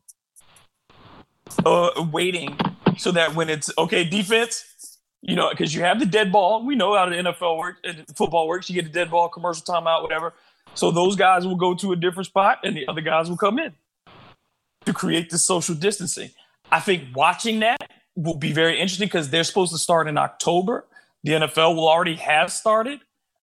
[1.67, 2.57] uh, waiting
[2.97, 6.65] so that when it's okay, defense, you know, because you have the dead ball.
[6.65, 7.81] We know how the NFL works,
[8.15, 8.71] football works.
[8.71, 10.33] You get a dead ball, commercial timeout, whatever.
[10.75, 13.59] So those guys will go to a different spot and the other guys will come
[13.59, 13.73] in
[14.87, 16.31] to create the social distancing.
[16.71, 17.79] I think watching that
[18.17, 20.87] will be very interesting because they're supposed to start in October.
[21.25, 23.01] The NFL will already have started.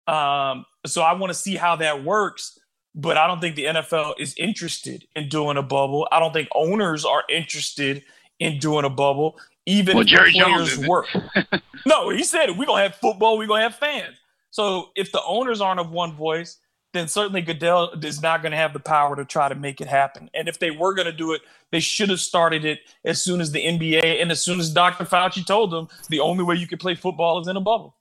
[0.06, 2.58] Um, so I want to see how that works
[2.96, 6.08] but I don't think the NFL is interested in doing a bubble.
[6.10, 8.02] I don't think owners are interested
[8.40, 9.38] in doing a bubble.
[9.66, 11.06] Even well, Jerry players Jones work.
[11.86, 12.56] no, he said it.
[12.56, 13.36] We're gonna have football.
[13.36, 14.16] We're gonna have fans.
[14.50, 16.56] So if the owners aren't of one voice,
[16.96, 19.88] then certainly Goodell is not going to have the power to try to make it
[19.88, 20.30] happen.
[20.34, 23.40] And if they were going to do it, they should have started it as soon
[23.40, 25.04] as the NBA and as soon as Dr.
[25.04, 27.94] Fauci told them the only way you could play football is in a bubble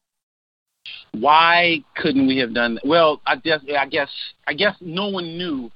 [1.13, 2.86] why couldn't we have done that?
[2.86, 4.10] Well, I guess I guess
[4.47, 5.71] I guess no one knew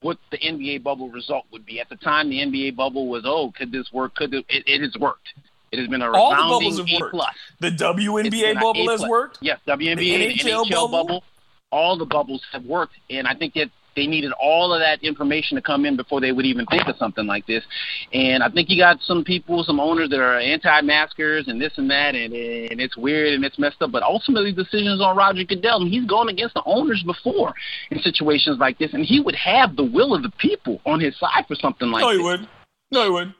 [0.00, 2.30] what the NBA bubble result would be at the time.
[2.30, 4.14] The NBA bubble was oh, could this work?
[4.14, 4.44] Could it?
[4.48, 5.28] It, it has worked.
[5.72, 7.14] It has been a all the bubbles have A worked.
[7.14, 7.34] plus.
[7.60, 9.38] The WNBA bubble has worked.
[9.40, 10.88] Yes, WNBA The NHL NHL bubble?
[10.88, 11.24] bubble.
[11.72, 15.56] All the bubbles have worked, and I think that They needed all of that information
[15.56, 17.64] to come in before they would even think of something like this.
[18.12, 21.90] And I think you got some people, some owners that are anti-maskers and this and
[21.90, 23.90] that, and, and it's weird and it's messed up.
[23.90, 27.54] But ultimately, the decision's on Roger Goodell, and he's gone against the owners before
[27.90, 31.18] in situations like this, and he would have the will of the people on his
[31.18, 32.18] side for something like no, this.
[32.18, 32.48] No, he wouldn't.
[32.92, 33.34] No, he wouldn't.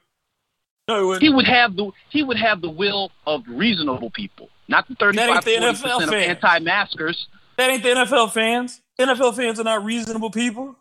[0.89, 1.23] No, he wouldn't.
[1.23, 5.45] He would have the he would have the will of reasonable people, not the 35
[5.45, 7.27] percent of anti-maskers.
[7.57, 8.83] That ain't the NFL fans.
[8.99, 10.77] NFL fans are not reasonable people.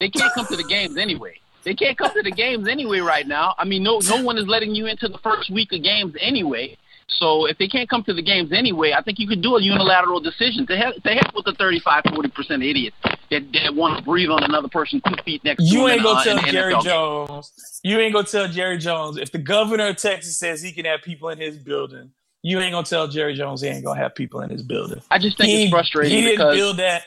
[0.00, 1.34] They can't come to the games anyway.
[1.62, 3.54] They can't come to the games anyway right now.
[3.58, 6.76] I mean, no no one is letting you into the first week of games anyway.
[7.18, 9.62] So if they can't come to the games anyway, I think you could do a
[9.62, 13.98] unilateral decision to heck, to heck with the 35, 40 percent idiots that, that want
[13.98, 17.80] to breathe on another person two feet next you ain't gonna uh, tell Jerry Jones.
[17.82, 21.02] You ain't gonna tell Jerry Jones if the governor of Texas says he can have
[21.02, 22.12] people in his building.
[22.42, 25.00] You ain't gonna tell Jerry Jones he ain't gonna have people in his building.
[25.10, 26.16] I just think he, it's frustrating.
[26.16, 27.02] He didn't build that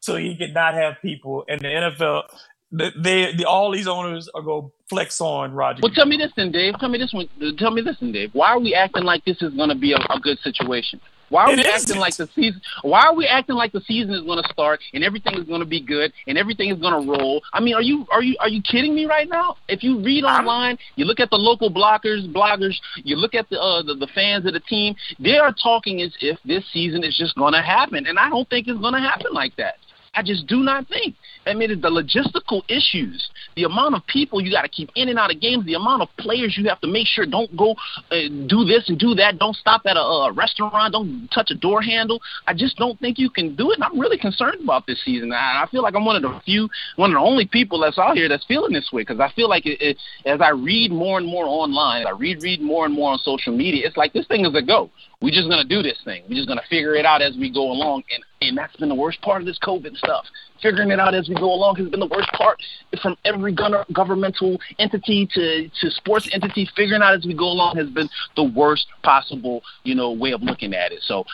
[0.00, 1.44] so he could not have people.
[1.48, 2.24] And the NFL,
[2.70, 5.80] they, they, the, all these owners are going to flex on Roger.
[5.82, 6.74] Well, tell me this, then, Dave.
[6.78, 7.28] Tell me this one.
[7.58, 8.30] Tell me this, then, Dave.
[8.32, 11.00] Why are we acting like this is going to be a, a good situation?
[11.30, 11.74] Why are It we isn't.
[11.74, 12.60] acting like the season?
[12.80, 15.60] Why are we acting like the season is going to start and everything is going
[15.60, 17.42] to be good and everything is going to roll?
[17.52, 19.56] I mean, are you are you are you kidding me right now?
[19.68, 23.60] If you read online, you look at the local bloggers, bloggers, you look at the
[23.60, 24.94] uh, the, the fans of the team.
[25.18, 28.48] They are talking as if this season is just going to happen, and I don't
[28.48, 29.76] think it's going to happen like that.
[30.14, 31.14] I just do not think.
[31.46, 35.18] I mean, the logistical issues, the amount of people you got to keep in and
[35.18, 37.74] out of games, the amount of players you have to make sure don't go
[38.10, 41.54] uh, do this and do that, don't stop at a, a restaurant, don't touch a
[41.54, 42.20] door handle.
[42.46, 43.76] I just don't think you can do it.
[43.76, 45.32] And I'm really concerned about this season.
[45.32, 47.98] I, I feel like I'm one of the few, one of the only people that's
[47.98, 50.90] out here that's feeling this way because I feel like it, it, as I read
[50.90, 53.86] more and more online, I read read more and more on social media.
[53.86, 54.90] It's like this thing is a go.
[55.20, 56.22] We're just gonna do this thing.
[56.28, 58.94] We're just gonna figure it out as we go along, and and that's been the
[58.94, 60.24] worst part of this COVID stuff.
[60.62, 62.60] Figuring it out as we go along has been the worst part
[63.02, 63.54] from every
[63.92, 66.68] governmental entity to to sports entity.
[66.74, 70.42] Figuring out as we go along has been the worst possible, you know, way of
[70.42, 71.00] looking at it.
[71.02, 71.24] So,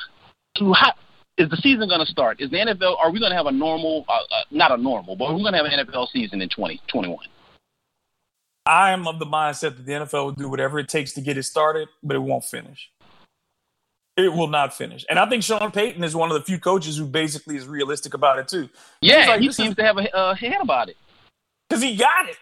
[0.59, 0.93] how,
[1.37, 2.41] is the season going to start?
[2.41, 2.99] Is the NFL?
[2.99, 5.53] Are we going to have a normal, uh, uh, not a normal, but we're going
[5.53, 7.19] to have an NFL season in 2021?
[8.67, 11.37] I am of the mindset that the NFL will do whatever it takes to get
[11.37, 12.91] it started, but it won't finish.
[14.17, 15.05] It will not finish.
[15.11, 18.15] And I think Sean Payton is one of the few coaches who basically is realistic
[18.15, 18.69] about it too.
[19.01, 20.97] Yeah, like, he seems is- to have a uh, head about it.
[21.69, 22.37] Because he got it.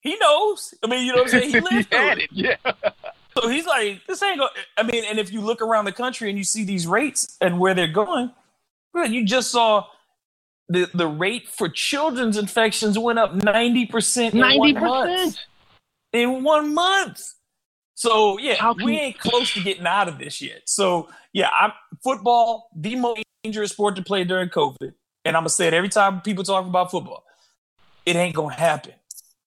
[0.00, 0.74] He knows.
[0.82, 1.50] I mean, you know what I'm saying?
[1.50, 2.30] He lived through had it.
[2.32, 2.56] Yeah.
[3.40, 6.28] So he's like, this ain't going I mean, and if you look around the country
[6.28, 8.32] and you see these rates and where they're going,
[8.94, 9.84] you just saw
[10.68, 15.38] the the rate for children's infections went up 90% in Ninety one month.
[16.12, 17.34] In one month.
[17.98, 20.62] So yeah, we ain't close to getting out of this yet.
[20.66, 24.92] So yeah, I'm football, the most dangerous sport to play during COVID.
[25.24, 27.24] And I'm gonna say it every time people talk about football.
[28.06, 28.92] It ain't gonna happen.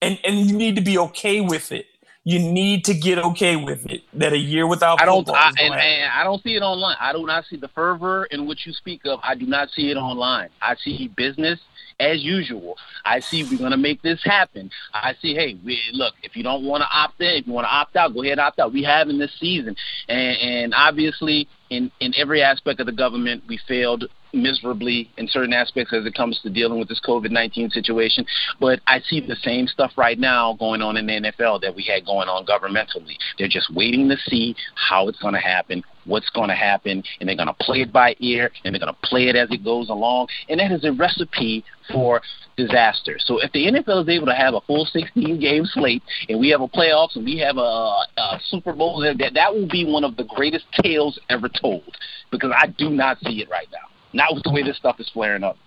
[0.02, 1.86] And and you need to be okay with it.
[2.24, 4.04] You need to get okay with it.
[4.14, 5.26] That a year without I don't.
[5.26, 6.96] football I, and, and I don't see it online.
[7.00, 9.20] I do not see the fervor in which you speak of.
[9.24, 10.50] I do not see it online.
[10.62, 11.60] I see business
[12.00, 12.78] as usual.
[13.06, 14.70] I see we're gonna make this happen.
[14.94, 15.34] I see.
[15.34, 16.14] Hey, we, look.
[16.22, 18.34] If you don't want to opt in, if you want to opt out, go ahead
[18.34, 18.72] and opt out.
[18.72, 19.76] We have in this season,
[20.08, 25.54] and, and obviously in in every aspect of the government, we failed miserably in certain
[25.54, 28.26] aspects as it comes to dealing with this COVID 19 situation.
[28.60, 31.84] But I see the same stuff right now going on in the NFL that we
[31.84, 33.18] had going on governmentally.
[33.38, 37.30] They're just waiting to see how it's going to happen, what's going to happen, and
[37.30, 39.64] they're going to play it by ear and they're going to play it as it
[39.64, 40.28] goes along.
[40.50, 42.22] And that is a recipe for
[42.58, 43.18] disaster.
[43.20, 46.50] So if the NFL is able to have a full 16 game slate and we
[46.50, 50.04] have a playoffs and we have a, a Super Bowl, that, that will be one
[50.04, 51.96] of the greatest tales ever told
[52.32, 53.91] because I do not see it right now.
[54.14, 55.58] Not with the way this stuff is flaring up.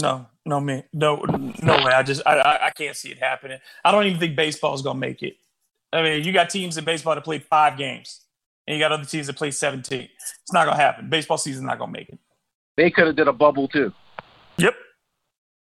[0.00, 1.16] No, no, man, no,
[1.62, 1.92] no way.
[1.92, 3.58] I just, I, I, I can't see it happening.
[3.84, 5.36] I don't even think baseball is gonna make it.
[5.92, 8.22] I mean, you got teams in baseball that play five games,
[8.66, 10.08] and you got other teams that play seventeen.
[10.42, 11.10] It's not gonna happen.
[11.10, 12.18] Baseball season's not gonna make it.
[12.78, 13.92] They could have did a bubble too.
[14.56, 14.74] Yep.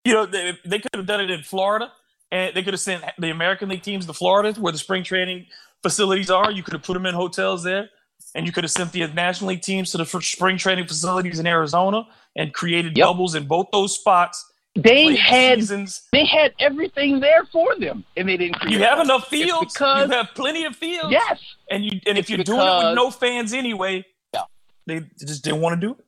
[0.05, 1.91] You know, they, they could have done it in Florida,
[2.31, 5.45] and they could have sent the American League teams to Florida, where the spring training
[5.83, 6.51] facilities are.
[6.51, 7.91] You could have put them in hotels there,
[8.35, 11.47] and you could have sent the National League teams to the spring training facilities in
[11.47, 12.05] Arizona
[12.35, 13.05] and created Yep.
[13.07, 14.51] bubbles in both those spots.
[14.75, 16.01] They had seasons.
[16.11, 18.59] they had everything there for them, and they didn't.
[18.59, 19.07] Create You have one.
[19.07, 19.73] enough It's fields.
[19.73, 21.11] because you have plenty of fields.
[21.11, 21.39] yes,
[21.71, 24.41] And you and if you're doing it with no fans anyway, Yeah.
[24.85, 26.05] they just didn't want to do it.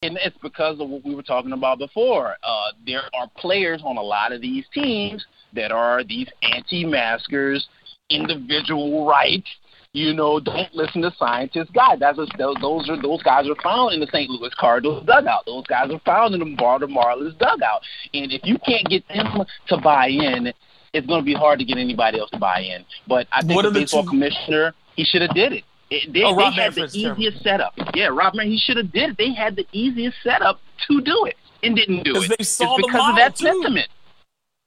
[0.00, 2.36] and it's because of what we were talking about before.
[2.42, 7.68] Uh, there are players on a lot of these teams that are these anti-maskers,
[8.08, 9.44] individual right,
[9.92, 12.00] you know, don't listen to scientists' guide.
[12.00, 14.28] That's a, those are those guys are found in the St.
[14.28, 15.46] Louis Cardinals dugout.
[15.46, 17.82] Those guys are found in the Baltimore Marlins dugout.
[18.12, 20.52] And if you can't get them to buy in,
[20.92, 22.84] it's going to be hard to get anybody else to buy in.
[23.06, 24.10] But I think the baseball two?
[24.10, 25.64] commissioner he should have did it.
[25.90, 27.72] it they, oh, they had the easiest setup.
[27.94, 29.16] Yeah, Rob Man, he should have did it.
[29.18, 32.32] They had the easiest setup to do it and didn't do it.
[32.36, 33.46] They saw it's because the of that too.
[33.46, 33.88] sentiment.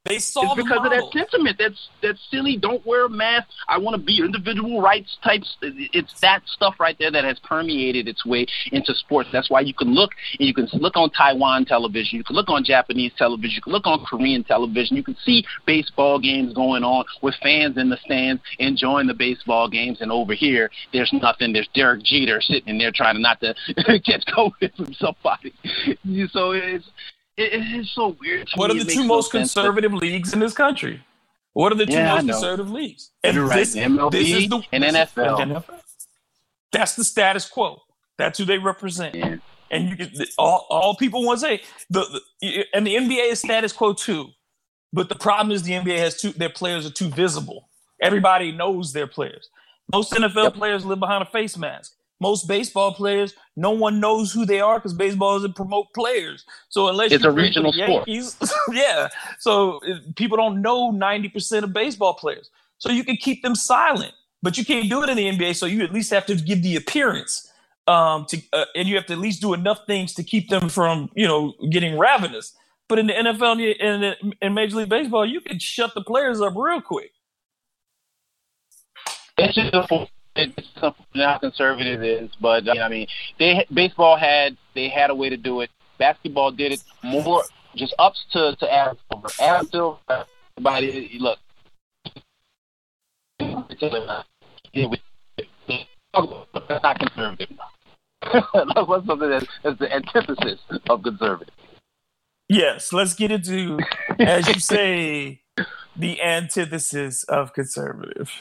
[0.05, 1.57] They saw it's because of that sentiment.
[1.59, 2.57] That's that's silly.
[2.57, 3.47] Don't wear a mask.
[3.67, 5.57] I want to be individual rights types.
[5.61, 9.29] It's that stuff right there that has permeated its way into sports.
[9.31, 12.17] That's why you can look and you can look on Taiwan television.
[12.17, 13.57] You can look on Japanese television.
[13.57, 14.97] You can look on Korean television.
[14.97, 19.69] You can see baseball games going on with fans in the stands enjoying the baseball
[19.69, 20.01] games.
[20.01, 21.53] And over here, there's nothing.
[21.53, 23.53] There's Derek Jeter sitting in there trying not to
[23.85, 25.53] catch COVID from somebody.
[26.31, 26.85] So it's
[27.37, 28.49] it, it's so weird.
[28.55, 31.01] what are the two most conservative leagues in this country?
[31.53, 33.11] What are the two yeah, most conservative leagues?
[33.23, 33.85] And You're this, right.
[33.85, 35.37] MLB this is the, and NFL.
[35.39, 35.81] NFL.
[36.71, 37.81] That's the status quo.
[38.17, 39.15] That's who they represent.
[39.15, 39.35] Yeah.
[39.69, 43.39] And you can, all, all people want to say the, the and the NBA is
[43.39, 44.29] status quo too.
[44.93, 47.69] But the problem is the NBA has two their players are too visible.
[48.01, 49.49] Everybody knows their players.
[49.91, 50.53] Most NFL yep.
[50.53, 54.77] players live behind a face mask most baseball players, no one knows who they are
[54.77, 56.45] because baseball doesn't promote players.
[56.69, 58.07] So unless it's a regional sport,
[58.71, 59.09] yeah.
[59.39, 59.81] So
[60.15, 62.49] people don't know ninety percent of baseball players.
[62.77, 65.55] So you can keep them silent, but you can't do it in the NBA.
[65.55, 67.51] So you at least have to give the appearance,
[67.87, 70.69] um, to uh, and you have to at least do enough things to keep them
[70.69, 72.55] from you know getting ravenous.
[72.87, 76.53] But in the NFL and in Major League Baseball, you can shut the players up
[76.55, 77.11] real quick.
[79.37, 79.73] It's just
[80.35, 83.07] it's something how conservative is, but I mean,
[83.39, 85.69] they baseball had they had a way to do it.
[85.97, 87.43] Basketball did it more,
[87.75, 89.29] just ups to to Adam Silver.
[89.39, 90.25] Adam Silver,
[90.57, 91.39] everybody look.
[96.69, 97.57] That's not conservative.
[98.75, 100.59] What's something that's, that's the antithesis
[100.89, 101.53] of conservative?
[102.47, 103.79] Yes, let's get into,
[104.19, 105.41] as you say,
[105.95, 108.31] the antithesis of conservative.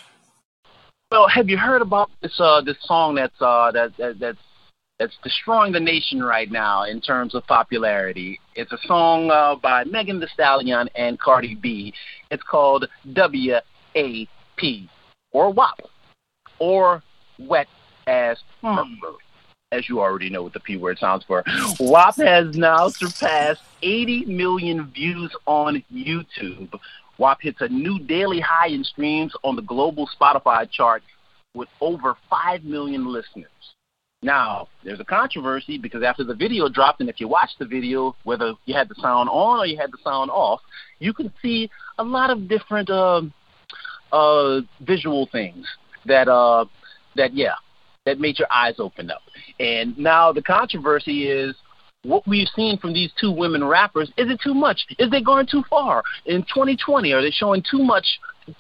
[1.11, 4.39] Well, have you heard about this uh, this song that's uh, that, that that's
[5.01, 8.39] that's destroying the nation right now in terms of popularity?
[8.55, 11.93] It's a song uh, by Megan Thee Stallion and Cardi B.
[12.31, 14.91] It's called W.A.P.
[15.33, 15.81] or WAP
[16.61, 17.03] or
[17.41, 17.67] Wet
[18.07, 19.15] as Murmur.
[19.73, 21.43] As you already know what the P word sounds for.
[21.81, 26.73] WAP has now surpassed 80 million views on YouTube
[27.21, 31.03] WAP hits a new daily high in streams on the global Spotify chart
[31.55, 33.51] with over 5 million listeners.
[34.23, 38.17] Now, there's a controversy because after the video dropped, and if you watch the video,
[38.25, 40.61] whether you had the sound on or you had the sound off,
[40.99, 43.21] you can see a lot of different uh,
[44.13, 45.67] uh, visual things
[46.07, 46.65] that, uh,
[47.17, 47.55] that yeah,
[48.07, 49.21] that made your eyes open up.
[49.59, 51.55] And now the controversy is
[52.05, 54.87] what we've seen from these two women rappers is it too much?
[54.99, 56.03] Is they going too far?
[56.27, 58.07] In 2020 are they showing too much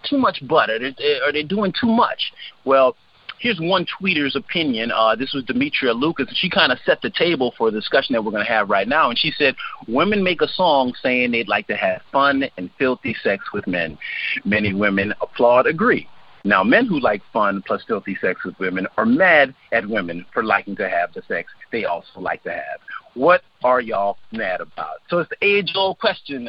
[0.05, 2.33] too much butt are they, are they doing too much?
[2.65, 2.97] Well
[3.39, 4.93] here's one tweeter's opinion.
[4.95, 8.13] Uh, this was demetria lucas and she kind of set the table for the discussion
[8.13, 9.55] that we're going to have right now and she said
[9.89, 13.97] women make a song saying they'd like to have fun and filthy sex with men.
[14.45, 16.07] Many women applaud agree
[16.45, 20.43] now, men who like fun plus filthy sex with women are mad at women for
[20.43, 22.81] liking to have the sex they also like to have.
[23.15, 25.01] What are y'all mad about?
[25.09, 26.49] So it's the age old question,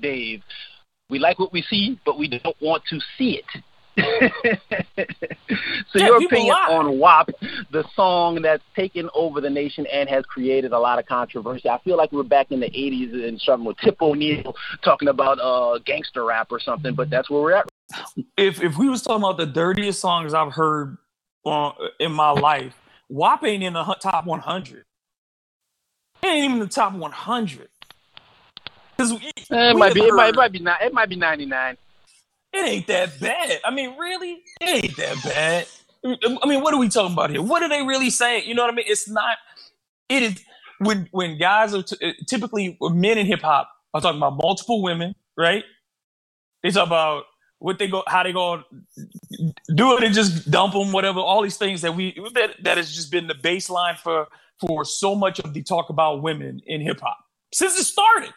[0.00, 0.42] Dave.
[1.10, 3.62] We like what we see, but we don't want to see it.
[5.90, 6.68] so yeah, your opinion lie.
[6.70, 7.30] on WAP,
[7.72, 11.68] the song that's taken over the nation and has created a lot of controversy.
[11.68, 15.40] I feel like we're back in the '80s and something with Tip O'Neill talking about
[15.40, 17.68] uh, gangster rap or something, but that's where we're at.
[18.36, 20.98] If if we was talking about the dirtiest songs I've heard
[21.46, 22.78] uh, in my life,
[23.08, 24.84] WAP ain't in the top 100.
[26.22, 27.68] It ain't even the top 100.
[28.98, 30.00] Cause we, eh, it might be.
[30.00, 30.58] Heard, it might, it might be.
[30.58, 31.76] It might be 99.
[32.52, 33.60] It ain't that bad.
[33.64, 35.66] I mean, really, it ain't that bad.
[36.04, 37.42] I mean, what are we talking about here?
[37.42, 38.44] What are they really saying?
[38.46, 38.86] You know what I mean?
[38.88, 39.36] It's not.
[40.08, 40.44] It is
[40.78, 44.82] when when guys are t- uh, typically men in hip hop are talking about multiple
[44.82, 45.64] women, right?
[46.62, 47.24] They talk about
[47.58, 48.62] what they go, how they go
[49.74, 51.20] do it and just dump them, whatever.
[51.20, 54.28] All these things that we that that has just been the baseline for
[54.60, 57.18] for so much of the talk about women in hip hop
[57.52, 58.32] since it started.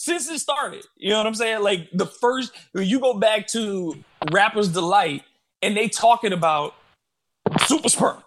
[0.00, 1.60] Since it started, you know what I'm saying?
[1.60, 3.96] Like the first, you go back to
[4.30, 5.24] Rapper's Delight,
[5.60, 6.74] and they talking about
[7.66, 8.22] super sperm,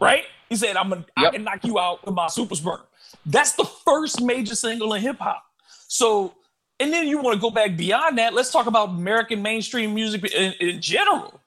[0.00, 0.24] right?
[0.48, 1.28] He said, "I'm gonna, yep.
[1.28, 2.80] I can knock you out with my super sperm."
[3.24, 5.44] That's the first major single in hip hop.
[5.86, 6.34] So,
[6.82, 8.34] and then you want to go back beyond that.
[8.34, 11.40] Let's talk about American mainstream music in, in general.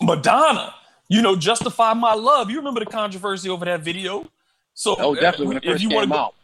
[0.00, 0.72] Madonna,
[1.08, 2.48] you know, justify my love.
[2.48, 4.30] You remember the controversy over that video?
[4.74, 6.34] So, oh, definitely it if you wanna out.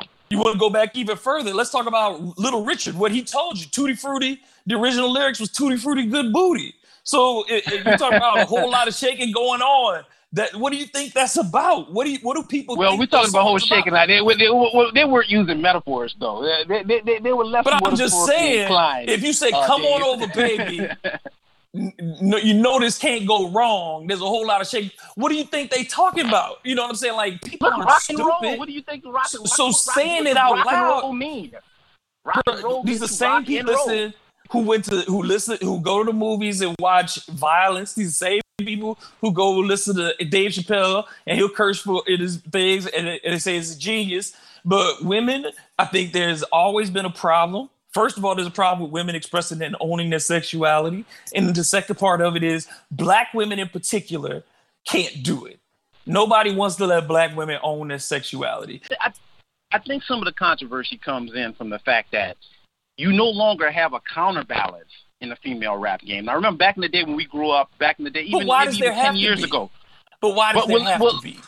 [0.00, 1.54] Go, you want to go back even further?
[1.54, 2.96] Let's talk about Little Richard.
[2.96, 4.40] What he told you, Tutti Frutti.
[4.66, 6.74] The original lyrics was Tutti Frutti, good booty.
[7.04, 10.02] So if you talk about a whole lot of shaking going on.
[10.34, 11.92] That what do you think that's about?
[11.92, 12.76] What do you, what do people?
[12.76, 13.92] Well, we're talking about whole shaking.
[13.92, 16.42] Like they, they, they, they weren't using metaphors though.
[16.66, 17.62] They, they, they, they were less.
[17.62, 18.66] But I'm just saying,
[19.08, 20.88] if you say uh, "come on over, baby,"
[21.74, 21.92] n-
[22.42, 24.08] you know this can't go wrong.
[24.08, 24.92] There's a whole lot of shake.
[25.14, 26.56] What do you think they talking about?
[26.64, 27.14] You know what I'm saying?
[27.14, 28.20] Like people Look, are rock stupid.
[28.20, 28.58] and roll.
[28.58, 31.52] What do you think the rock and So saying it out loud- mean?
[32.24, 34.14] Rock and roll These the same people listen
[34.50, 37.92] who went to who listen who go to the movies and watch violence.
[37.94, 42.36] These same people who go listen to Dave Chappelle and he'll curse for it is
[42.52, 44.34] things and, and they say it's a genius.
[44.64, 45.46] But women,
[45.78, 47.68] I think there's always been a problem.
[47.92, 51.04] First of all, there's a problem with women expressing and owning their sexuality.
[51.34, 54.44] And the second part of it is black women in particular
[54.86, 55.58] can't do it.
[56.06, 58.82] Nobody wants to let black women own their sexuality.
[59.00, 59.12] I,
[59.72, 62.36] I think some of the controversy comes in from the fact that
[62.96, 64.90] you no longer have a counterbalance
[65.24, 66.26] in the female rap game.
[66.26, 68.46] Now, remember back in the day when we grew up, back in the day, even,
[68.46, 69.44] maybe even 10 to years be?
[69.44, 69.70] ago,
[70.20, 71.38] But why does But there well- have well- to be?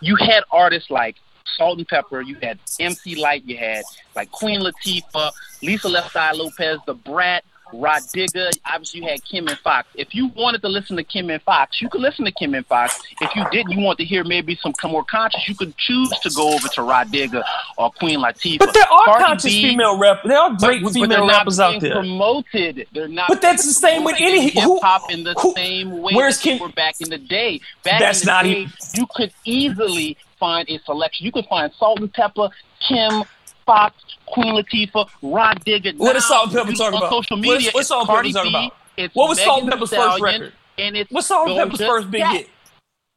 [0.00, 1.16] you had artists like
[1.56, 3.84] Salt-N-Pepa, you had MC Lyte, you had
[4.16, 5.30] like Queen Latifah,
[5.62, 8.50] Lisa Left Eye Lopez, Da Brat, Rah Digga.
[8.66, 9.88] Obviously, you had Kim and Fox.
[9.94, 12.66] If you wanted to listen to Kim and Fox, you could listen to Kim and
[12.66, 13.00] Fox.
[13.20, 16.30] If you didn't, you want to hear maybe some more conscious, you could choose to
[16.30, 17.42] go over to Rah Digga
[17.78, 18.58] or Queen Latifah.
[18.58, 20.28] But there are Cardi conscious B- female rappers.
[20.28, 21.94] There are great but female rappers out there.
[21.94, 22.86] Promoted.
[22.92, 23.28] They're not.
[23.28, 26.58] But that's the same with any- hip hop in the who- same way where's Kim-
[26.58, 27.60] were back in the day.
[27.82, 31.24] Back That's in the not day, even- you could easily find a selection.
[31.26, 32.50] You could find Salt-N-Pepa,
[32.86, 33.22] Kim,
[33.64, 33.94] Fox,
[34.26, 35.96] Queen Latifah, Rah Digga.
[35.96, 37.10] What is Salt-N-Pepa talking about?
[37.10, 37.70] social media?
[37.72, 38.76] what's it's Salt-N-Pepa talking about?
[38.96, 40.52] It's What was Salt-N-Pepa's first record?
[40.78, 42.48] And it's What's Salt-N-Pepa's first big hit?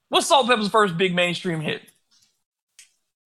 [0.10, 1.82] What's Salt-N-Pepa's first big mainstream hit?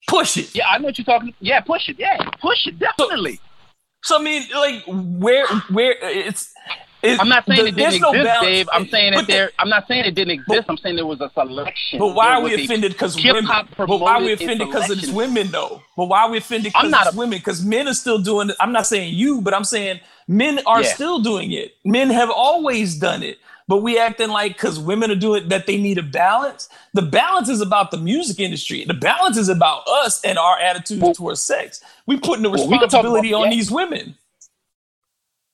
[0.07, 0.55] Push it.
[0.55, 1.33] Yeah, I know what you're talking.
[1.39, 1.99] Yeah, push it.
[1.99, 2.79] Yeah, push it.
[2.79, 3.39] Definitely.
[4.03, 6.51] So I mean, like, where, where it's.
[7.01, 8.45] It- I'm not saying it didn't no exist, balance.
[8.45, 8.69] Dave.
[8.73, 9.51] I'm saying But that there.
[9.59, 10.65] I'm not saying it didn't exist.
[10.69, 11.99] I'm saying there was a selection.
[11.99, 13.45] But why are we offended because women?
[13.77, 15.81] But why are we offended because it's women though?
[15.95, 17.37] But why are we offended I'm because not it's a- women?
[17.39, 18.55] Because men are still doing it.
[18.59, 20.93] I'm not saying you, but I'm saying men are Yeah.
[20.93, 21.75] still doing it.
[21.83, 23.37] Men have always done it.
[23.67, 26.69] But we acting like because women are doing it that they need a balance.
[26.95, 28.83] The balance is about the music industry.
[28.83, 31.79] The balance is about us and our attitudes Well- towards sex.
[32.07, 33.49] We putting the Well, we about- responsibility on yeah.
[33.51, 34.15] these women.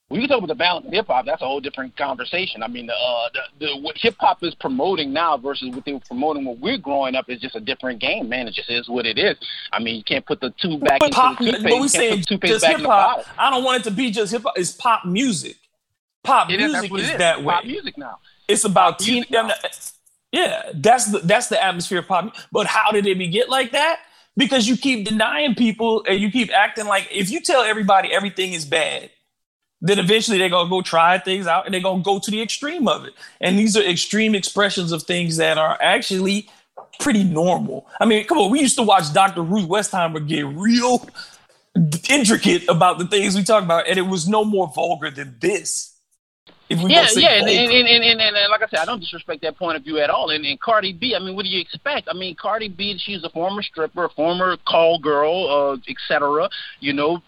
[0.09, 1.25] We you talk about the balance in hip hop.
[1.25, 2.61] That's a whole different conversation.
[2.61, 5.93] I mean, the, uh, the, the what hip hop is promoting now versus what they
[5.93, 8.47] were promoting when we're growing up is just a different game, man.
[8.47, 9.35] It just is what it is.
[9.71, 11.63] I mean, you can't put the two back But into pop, the toothpaste.
[11.63, 13.25] but we saying put the toothpaste just hip hop.
[13.37, 14.53] I don't want it to be just hip hop.
[14.57, 15.57] It's pop music.
[16.23, 17.17] Pop that's music is is.
[17.17, 17.53] that way.
[17.53, 18.19] Pop music now.
[18.47, 19.25] It's about teen.
[20.31, 22.35] Yeah, that's the that's the atmosphere of pop.
[22.51, 24.01] But how did it be get like that?
[24.37, 28.51] Because you keep denying people and you keep acting like if you tell everybody everything
[28.53, 29.09] is bad,
[29.85, 32.87] then eventually they're gonna go try things out and they're gonna go to the extreme
[32.87, 33.13] of it.
[33.39, 36.49] And these are extreme expressions of things that are actually
[36.99, 37.87] pretty normal.
[37.99, 39.43] I mean, come on, we used to watch Dr.
[39.43, 41.07] Ruth Westheimer get real
[42.09, 45.91] intricate about the things we talk about, and it was no more vulgar than this.
[46.67, 49.55] If we Yeah, yeah, and, and, and, and, like I said, I don't disrespect that
[49.55, 50.31] point of view at all.
[50.31, 52.07] And, and Cardi B, I mean, what do you expect?
[52.09, 56.49] I mean, Cardi B, she's a former stripper, a former call girl, uh, etc.
[56.79, 57.21] You know,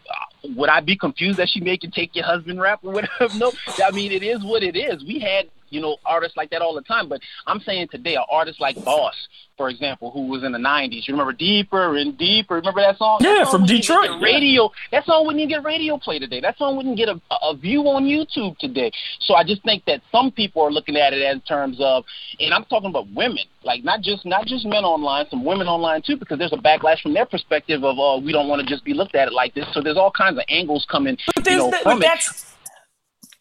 [0.56, 3.28] would I be confused that she make you take your husband rap or whatever?
[3.38, 3.52] No,
[3.84, 5.04] I mean, it is what it is.
[5.04, 8.24] We had you know artists like that all the time, but I'm saying today, an
[8.32, 9.16] artist like Boss,
[9.58, 11.08] for example, who was in the '90s.
[11.08, 12.56] You remember Deeper and Deeper?
[12.56, 13.18] Remember that song?
[13.22, 14.20] Yeah, That song from Detroit, yeah.
[14.22, 14.72] Radio.
[14.92, 16.40] That song wouldn't even get radio play today.
[16.42, 18.92] That song wouldn't get a, a view on YouTube today.
[19.22, 22.04] So I just think that some people are looking at it in terms of,
[22.40, 26.02] and I'm talking about women, like not just not just men online, some women online
[26.02, 28.84] too, because there's a backlash from their perspective of, oh, we don't want to just
[28.86, 29.66] be looked at it like this.
[29.74, 32.10] So there's all kinds of angles coming, But, you know, that, from but it.
[32.10, 32.47] that's.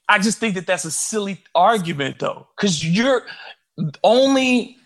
[0.09, 3.27] I just think that that's a silly argument, though, because you're
[4.03, 4.79] only.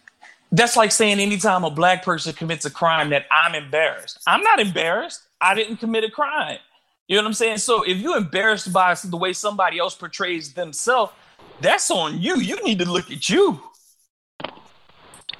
[0.52, 4.18] That's like saying anytime a black person commits a crime that I'm embarrassed.
[4.26, 5.22] I'm not embarrassed.
[5.40, 6.58] I didn't commit a crime.
[7.06, 7.58] You know what I'm saying?
[7.58, 11.12] So if you're embarrassed by the way somebody else portrays themselves,
[11.60, 12.38] that's on you.
[12.38, 13.60] You need to look at you.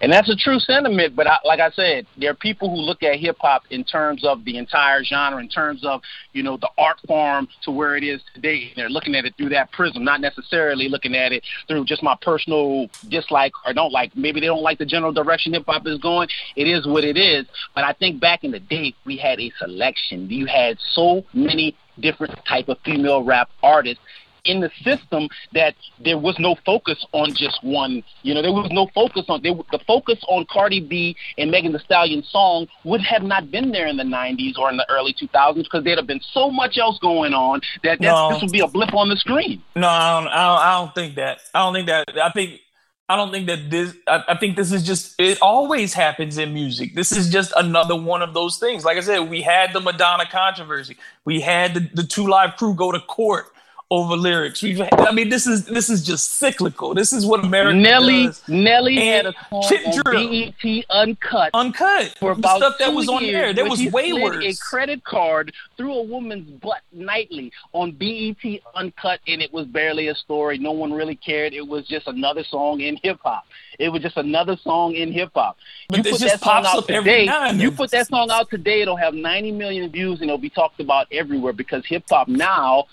[0.01, 3.03] And that's a true sentiment, but I, like I said, there are people who look
[3.03, 6.01] at hip hop in terms of the entire genre, in terms of
[6.33, 8.69] you know the art form to where it is today.
[8.69, 12.03] And they're looking at it through that prism, not necessarily looking at it through just
[12.03, 14.17] my personal dislike or don't like.
[14.17, 16.29] Maybe they don't like the general direction hip hop is going.
[16.57, 17.45] It is what it is.
[17.75, 20.31] But I think back in the day, we had a selection.
[20.31, 24.03] You had so many different type of female rap artists
[24.45, 28.03] in the system that there was no focus on just one.
[28.23, 31.79] You know, there was no focus on the focus on Cardi B and Megan Thee
[31.85, 35.65] Stallion song would have not been there in the '90s or in the early 2000s
[35.65, 38.31] because there'd have been so much else going on that no.
[38.33, 39.63] this would be a blip on the screen.
[39.77, 40.59] No, I don't, I don't.
[40.59, 41.39] I don't think that.
[41.55, 42.19] I don't think that.
[42.23, 42.61] I think.
[43.09, 43.95] I don't think that this.
[44.07, 45.21] I, I think this is just.
[45.21, 46.95] It always happens in music.
[46.95, 48.85] This is just another one of those things.
[48.85, 50.97] Like I said, we had the Madonna controversy.
[51.25, 53.47] We had the, the Two Live Crew go to court
[53.91, 54.63] over lyrics.
[54.63, 56.95] We've, I mean, this is this is just cyclical.
[56.95, 58.49] This is what America Nelly does.
[58.49, 63.53] Nelly and had a on BET Uncut, uncut for about stuff that was on there.
[63.53, 64.45] There was way worse.
[64.45, 70.09] A credit card through a woman's butt nightly on BET Uncut, and it was barely
[70.09, 70.57] a story.
[70.59, 71.53] No one really cared.
[71.53, 73.45] It was just another song in hip hop.
[73.81, 75.57] It was just another song in hip hop.
[75.93, 77.25] You put that song out today.
[77.55, 80.81] You put that song out today, it'll have 90 million views, and it'll be talked
[80.81, 82.85] about everywhere because hip hop now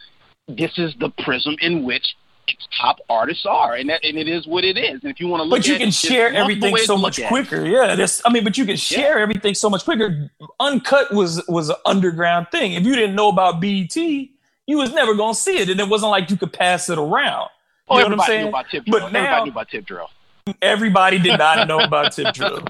[0.47, 2.15] this is the prism in which
[2.79, 5.01] top artists are, and that and it is what it is.
[5.03, 7.65] And if you want to look, but you can it, share everything so much quicker.
[7.65, 8.21] Yeah, this.
[8.25, 9.23] I mean, but you can share yeah.
[9.23, 10.29] everything so much quicker.
[10.59, 12.73] Uncut was was an underground thing.
[12.73, 16.11] If you didn't know about BET, you was never gonna see it, and it wasn't
[16.11, 17.49] like you could pass it around.
[17.89, 18.41] Oh, you oh, know what I'm saying?
[18.43, 18.99] Knew about Tip Drill.
[18.99, 20.09] But now, everybody knew about Tip Drill.
[20.61, 22.65] Everybody did not know about Tip Drill.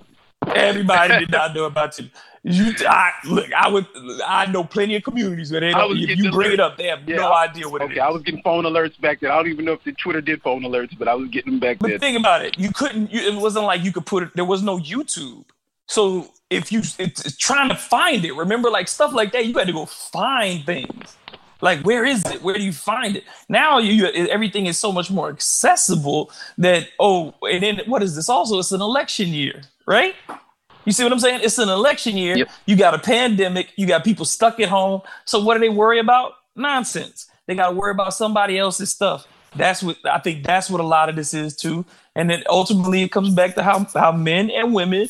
[0.55, 2.07] Everybody did not know about Tip.
[2.43, 3.85] You, I, look, I would,
[4.25, 5.97] I know plenty of communities where they don't.
[5.97, 6.53] If you bring alerts.
[6.53, 8.01] it up, they have yeah, no idea what okay, it is.
[8.01, 9.31] I was getting phone alerts back then.
[9.31, 11.59] I don't even know if the Twitter did phone alerts, but I was getting them
[11.59, 11.99] back but then.
[11.99, 12.57] Think about it.
[12.57, 13.11] You couldn't.
[13.11, 14.29] You, it wasn't like you could put it.
[14.35, 15.43] There was no YouTube.
[15.87, 19.67] So if you it's, trying to find it, remember like stuff like that, you had
[19.67, 21.17] to go find things.
[21.61, 22.43] Like where is it?
[22.43, 23.23] Where do you find it?
[23.49, 28.29] Now you everything is so much more accessible that oh, and then what is this?
[28.29, 30.13] Also, it's an election year, right?
[30.85, 31.41] You see what I'm saying?
[31.43, 32.37] It's an election year.
[32.37, 32.49] Yep.
[32.65, 33.73] You got a pandemic.
[33.75, 35.01] You got people stuck at home.
[35.25, 36.33] So what do they worry about?
[36.55, 37.29] Nonsense.
[37.45, 39.25] They got to worry about somebody else's stuff.
[39.55, 40.45] That's what I think.
[40.45, 41.85] That's what a lot of this is too.
[42.15, 45.09] And then ultimately, it comes back to how how men and women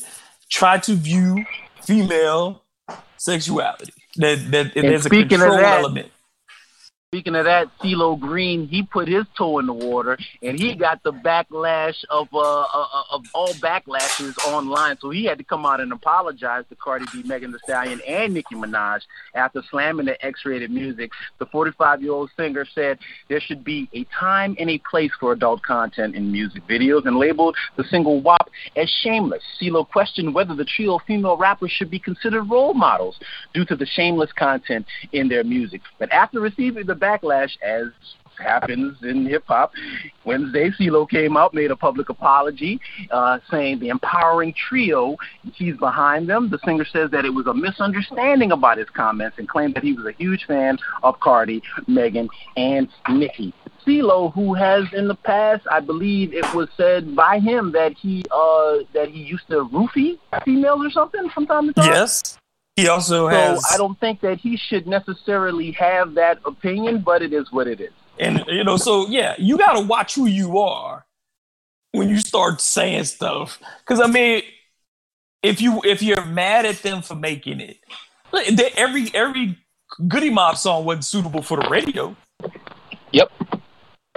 [0.50, 1.46] try to view
[1.82, 2.64] female
[3.18, 3.94] sexuality.
[4.18, 6.12] That that there's a control that, element.
[7.14, 11.02] Speaking of that, CeeLo Green, he put his toe in the water, and he got
[11.04, 14.98] the backlash of uh, uh, of all backlashes online.
[15.00, 18.34] So he had to come out and apologize to Cardi B, Megan Thee Stallion, and
[18.34, 19.04] Nicki Minaj
[19.36, 21.12] after slamming the X-rated music.
[21.40, 23.00] The 45-year-old singer said
[23.30, 27.16] there should be a time and a place for adult content in music videos, and
[27.16, 29.44] labeled the single WAP as shameless.
[29.62, 33.18] CeeLo questioned whether the trio female rappers should be considered role models
[33.54, 35.80] due to the shameless content in their music.
[36.00, 37.88] But after receiving the backlash, as
[38.40, 39.72] happens in hip hop.
[40.26, 42.80] Wednesday, CeeLo came out, made a public apology,
[43.12, 45.18] uh, saying the empowering trio,
[45.54, 46.50] he's behind them.
[46.50, 49.94] The singer says that it was a misunderstanding about his comments and claimed that he
[49.94, 53.54] was a huge fan of Cardi, Megan, and Nicki.
[53.86, 58.24] CeeLo, who has in the past, I believe it was said by him that he
[58.32, 61.86] uh, that he used to roofie females or something from time to time.
[61.86, 62.38] Yes.
[62.78, 63.66] He also so has.
[63.74, 67.82] I don't think that he should necessarily have that opinion, but it is what it
[67.82, 67.92] is.
[68.20, 71.04] And you know, so yeah, you got to watch who you are
[71.92, 73.60] when you start saying stuff.
[73.80, 74.44] Because I mean,
[75.42, 77.78] if you if you're mad at them for making it,
[78.78, 79.58] every every
[80.08, 82.16] Goodie Mob song wasn't suitable for the radio.
[83.12, 83.32] Yep.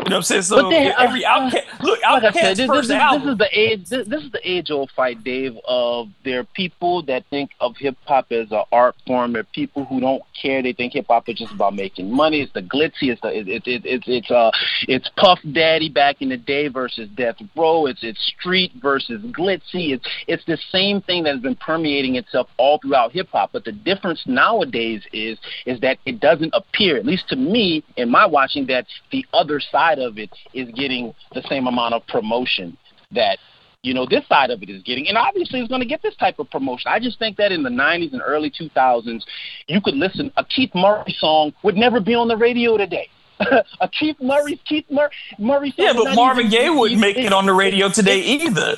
[0.01, 0.42] You know what I'm saying?
[0.42, 3.26] So they, every uh, OutKast, look, OutKast like said, first this, album.
[3.26, 3.88] This is the age.
[3.88, 5.59] This, this, is the age-old fight, Dave.
[5.68, 9.34] Of there are people that think of hip hop as an art form.
[9.34, 10.62] There are people who don't care.
[10.62, 12.40] They think hip hop is just about making money.
[12.40, 13.12] It's the glitzy.
[13.12, 14.51] It's the it, it, it, it's it's uh
[14.88, 17.86] it's Puff Daddy back in the day versus Death Row.
[17.86, 19.92] It's it's street versus glitzy.
[19.92, 23.51] It's it's the same thing that has been permeating itself all throughout hip hop.
[23.53, 28.11] But the difference nowadays is is that it doesn't appear, at least to me in
[28.11, 32.07] my watching, that the other side side of it is getting the same amount of
[32.07, 32.76] promotion
[33.12, 33.38] that
[33.82, 36.14] you know this side of it is getting and obviously it's going to get this
[36.16, 39.22] type of promotion i just think that in the 90s and early 2000s
[39.68, 43.09] you could listen a keith murray song would never be on the radio today
[43.80, 47.47] a keith murray keith murray, murray song yeah but marvin gaye wouldn't make it on
[47.47, 48.76] the radio today either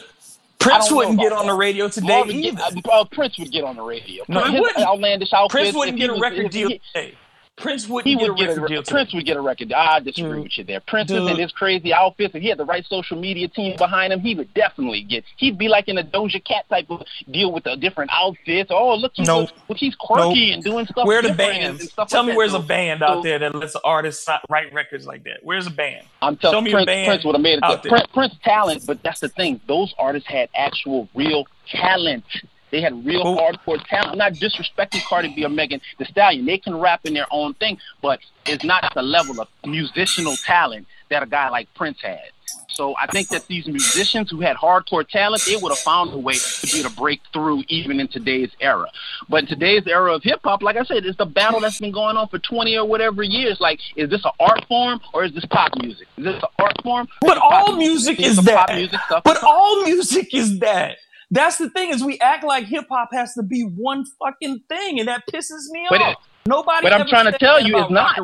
[0.60, 2.56] Prince wouldn't get on the radio today Marvin either.
[2.72, 4.22] Get, uh, Prince would get on the radio.
[4.28, 4.86] No, Prince, he wouldn't.
[4.86, 7.18] Outlandish outfits, Prince wouldn't get a record deal today.
[7.56, 9.72] Prince wouldn't he get would a record get a, Prince would get a record.
[9.74, 10.42] I disagree Dude.
[10.44, 10.80] with you there.
[10.80, 11.30] Prince Dude.
[11.30, 14.34] in his crazy outfits, if he had the right social media team behind him, he
[14.34, 15.24] would definitely get.
[15.36, 18.70] He'd be like in a Doja Cat type of deal with the different outfits.
[18.72, 19.50] Oh, look, he's, nope.
[19.68, 20.54] look, he's quirky nope.
[20.54, 21.06] and doing stuff.
[21.06, 21.92] Where the bands?
[22.08, 25.24] Tell like me where's so, a band out there that lets artists write records like
[25.24, 25.40] that?
[25.42, 26.06] Where's a band?
[26.22, 27.64] I'm telling Show me Prince, a band Prince would have made it.
[27.64, 29.60] out Prince, Prince talent, but that's the thing.
[29.68, 32.24] Those artists had actual real talent
[32.72, 33.36] They had real oh.
[33.36, 34.12] hardcore talent.
[34.12, 36.44] I'm not disrespecting Cardi B or Megan Thee Stallion.
[36.46, 40.86] They can rap in their own thing, but it's not the level of musical talent
[41.10, 42.30] that a guy like Prince had.
[42.68, 46.18] So I think that these musicians who had hardcore talent, they would have found a
[46.18, 48.86] way to be able to break through even in today's era.
[49.28, 51.92] But in today's era of hip hop, like I said, it's the battle that's been
[51.92, 53.58] going on for 20 or whatever years.
[53.60, 56.08] Like, is this an art form or is this pop music?
[56.16, 57.08] Is this an art form?
[57.20, 58.74] But all music is that.
[58.74, 60.96] Music but all music is that.
[61.32, 64.98] That's the thing is we act like hip hop has to be one fucking thing,
[64.98, 66.12] and that pisses me but off.
[66.12, 66.82] It, Nobody.
[66.82, 68.18] But I'm trying to tell you, it's not.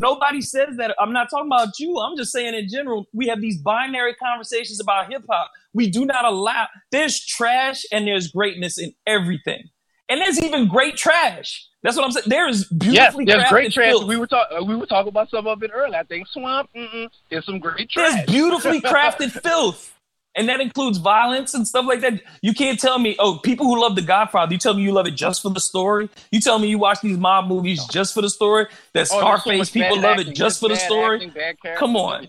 [0.00, 0.94] Nobody says that.
[1.00, 1.98] I'm not talking about you.
[1.98, 5.50] I'm just saying in general, we have these binary conversations about hip hop.
[5.72, 9.70] We do not allow, there's trash and there's greatness in everything.
[10.08, 11.66] And there's even great trash.
[11.82, 12.26] That's what I'm saying.
[12.28, 13.90] There is beautifully yes, there's great trash.
[13.90, 14.06] Filth.
[14.06, 14.58] We were talking.
[14.58, 15.98] Uh, we were talking about some of it earlier.
[15.98, 16.70] I think Swamp.
[16.76, 18.14] Mm-mm, there's some great trash.
[18.14, 19.94] There's beautifully crafted filth
[20.36, 22.20] and that includes violence and stuff like that.
[22.42, 25.06] You can't tell me, oh, people who love The Godfather, you tell me you love
[25.06, 26.08] it just for the story.
[26.30, 28.66] You tell me you watch these mob movies just for the story.
[28.92, 31.32] That oh, Scarface, so people love acting, it just for the story.
[31.36, 32.28] Acting, come on.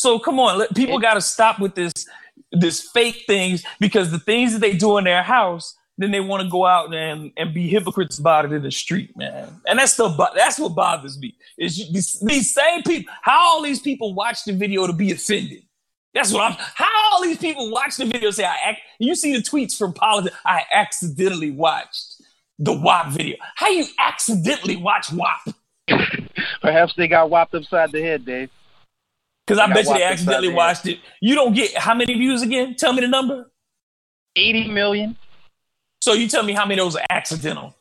[0.00, 1.92] So come on, let, people got to stop with this
[2.50, 6.42] this fake things because the things that they do in their house, then they want
[6.42, 9.48] to go out and, and be hypocrites about it in the street, man.
[9.66, 11.36] And that's the that's what bothers me.
[11.58, 13.12] Is these, these same people?
[13.22, 15.62] How all these people watch the video to be offended?
[16.14, 16.56] That's what I'm.
[16.58, 18.56] How all these people watch the video say I.
[18.66, 18.80] Act.
[18.98, 20.36] You see the tweets from politics.
[20.44, 22.20] I accidentally watched
[22.58, 23.36] the WAP video.
[23.56, 25.54] How you accidentally watch WAP?
[26.60, 28.50] Perhaps they got whopped upside the head, Dave.
[29.46, 31.00] Because I bet you they accidentally the watched it.
[31.20, 32.76] You don't get how many views again?
[32.76, 33.50] Tell me the number.
[34.36, 35.16] Eighty million.
[36.02, 37.74] So you tell me how many of those are accidental?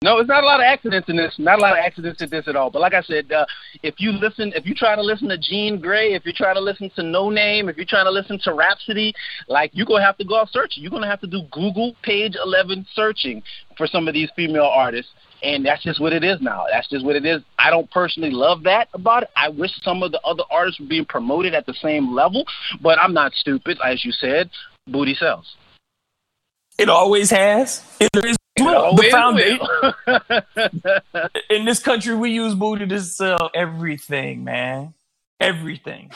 [0.00, 1.34] No, it's not a lot of accidents in this.
[1.38, 2.70] Not a lot of accidents in this at all.
[2.70, 3.44] But like I said, uh,
[3.82, 6.60] if you listen, if you try to listen to Jean Grae, if you're trying to
[6.60, 9.12] listen to Noname, if you're trying to listen to Rapsody,
[9.48, 10.84] like you're gonna have to go out searching.
[10.84, 13.42] You're gonna have to do Google page 11 searching
[13.76, 15.10] for some of these female artists.
[15.42, 16.66] And that's just what it is now.
[16.70, 17.42] That's just what it is.
[17.58, 19.30] I don't personally love that about it.
[19.36, 22.44] I wish some of the other artists were being promoted at the same level,
[22.80, 24.48] but I'm not stupid, as you said.
[24.86, 25.56] Booty sells.
[26.78, 27.82] It always has.
[28.00, 29.66] It is well, the foundation.
[31.50, 34.94] in this country, we use booty to sell everything, man.
[35.40, 36.10] Everything.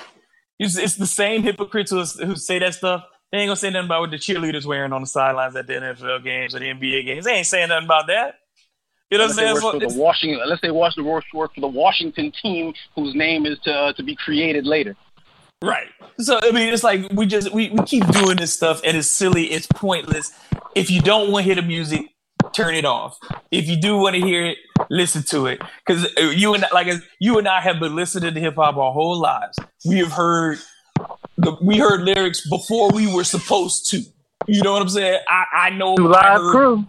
[0.58, 3.04] It's, it's the same hypocrites who, who say that stuff.
[3.30, 5.72] They ain't gonna say nothing about what the cheerleaders wearing on the sidelines at the
[5.72, 7.24] NFL games or the NBA games.
[7.24, 8.40] They ain't saying nothing about that.
[9.10, 9.56] You know what I'm saying?
[9.56, 13.58] For the Washington, unless they watch the work for the Washington team whose name is
[13.64, 14.96] to uh, to be created later.
[15.62, 15.88] Right.
[16.18, 19.08] So I mean, it's like we just we, we keep doing this stuff, and it's
[19.08, 19.44] silly.
[19.52, 20.32] It's pointless.
[20.74, 22.11] If you don't want to hear the music,
[22.52, 23.18] turn it off.
[23.50, 24.58] If you do want to hear it,
[24.90, 25.60] listen to it.
[25.84, 26.88] Because uh, you and like
[27.18, 29.58] you and I have been listening to hip hop our whole lives.
[29.84, 30.58] We have heard
[31.36, 34.02] the we heard lyrics before we were supposed to.
[34.46, 35.20] You know what I'm saying?
[35.28, 35.94] I I know.
[35.94, 36.86] Live heard, crew.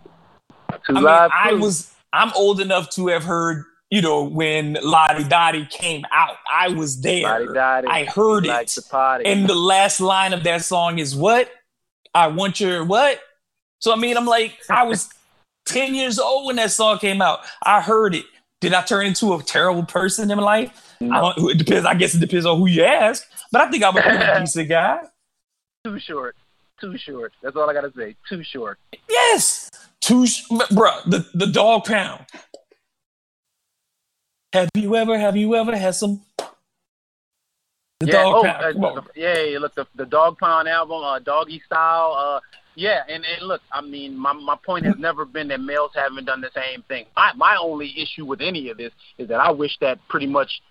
[0.87, 3.65] I mean, live I was I'm old enough to have heard.
[3.89, 7.45] You know when Lodi Dodi came out, I was there.
[7.45, 8.67] Lottie I heard it.
[8.69, 11.51] The and the last line of that song is what?
[12.15, 13.19] I want your what?
[13.77, 15.09] So I mean, I'm like, I was
[15.65, 17.39] 10 years old when that song came out.
[17.63, 18.25] I heard it.
[18.61, 20.95] Did I turn into a terrible person in my life?
[21.01, 21.33] No.
[21.37, 21.85] it depends.
[21.85, 23.27] I guess it depends on who you ask.
[23.51, 24.99] But I think I'm a pretty decent guy.
[25.83, 26.35] Too short.
[26.79, 27.33] Too short.
[27.41, 28.15] That's all I gotta say.
[28.27, 28.79] Too short.
[29.09, 29.69] Yes.
[30.01, 30.91] Too, sh- bro.
[31.05, 32.25] The the Dogg Pound.
[34.53, 35.17] Have you ever?
[35.17, 36.21] Have you ever had some?
[37.99, 38.99] The yeah, dog oh, pound.
[38.99, 42.13] Uh, yeah, look, the, the Dogg Pound album, uh, doggy style.
[42.17, 42.39] Uh,
[42.75, 46.25] yeah, and, and look, I mean, my my point has never been that males haven't
[46.25, 47.05] done the same thing.
[47.15, 50.61] My my only issue with any of this is that I wish that pretty much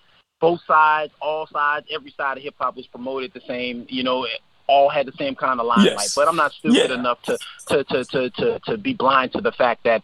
[0.41, 3.87] both sides, all sides, every side of hip hop was promoted the same.
[3.89, 4.27] You know,
[4.67, 5.93] all had the same kind of limelight.
[5.93, 6.15] Yes.
[6.15, 6.95] But I'm not stupid yeah.
[6.95, 7.39] enough to,
[7.69, 10.03] to to, to to to be blind to the fact that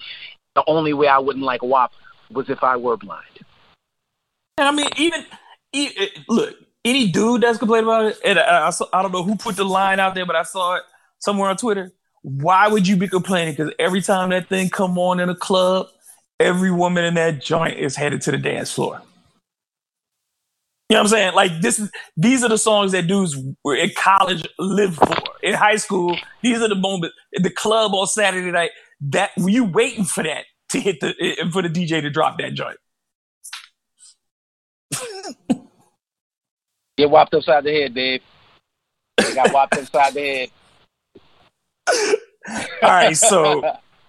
[0.55, 1.93] the only way I wouldn't like WAP
[2.31, 3.25] was if I were blind.
[4.59, 5.25] And I mean, even,
[5.73, 9.37] even look, any dude that's complaining about it, and I, I, I don't know who
[9.37, 10.83] put the line out there, but I saw it
[11.19, 11.93] somewhere on Twitter,
[12.23, 13.55] why would you be complaining?
[13.55, 15.87] Because every time that thing come on in a club,
[16.41, 19.03] every woman in that joint is headed to the dance floor.
[20.89, 21.35] You know what I'm saying?
[21.35, 25.14] Like this is these are the songs that dudes were in college live for.
[25.43, 27.14] In high school, these are the moments.
[27.33, 28.71] The club on Saturday night.
[29.01, 31.14] That you waiting for that to hit the
[31.53, 32.79] for the DJ to drop that joint.
[36.97, 38.23] Get whopped upside the head, Dave.
[39.19, 40.51] They got whopped upside the head.
[42.82, 43.62] All right, so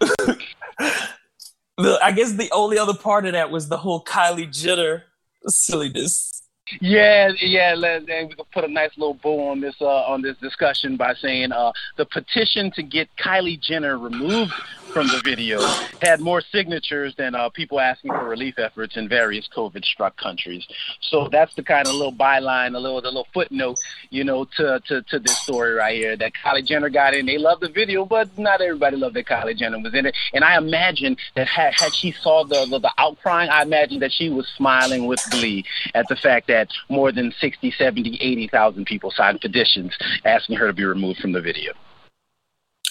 [1.77, 5.03] the I guess the only other part of that was the whole Kylie Jenner
[5.47, 6.43] silliness.
[6.81, 10.37] Yeah, yeah, and we can put a nice little bow on this uh, on this
[10.37, 14.53] discussion by saying uh, the petition to get Kylie Jenner removed
[14.89, 15.61] from the video
[16.01, 20.67] had more signatures than uh, people asking for relief efforts in various COVID-struck countries.
[21.01, 23.77] So that's the kind of little byline, a little, the little footnote,
[24.09, 26.17] you know, to, to to this story right here.
[26.17, 27.25] That Kylie Jenner got in.
[27.25, 30.15] They loved the video, but not everybody loved that Kylie Jenner was in it.
[30.33, 34.11] And I imagine that had, had she saw the, the the outcrying, I imagine that
[34.11, 39.11] she was smiling with glee at the fact that more than 60, 70, 80,000 people
[39.11, 41.73] signed petitions asking her to be removed from the video.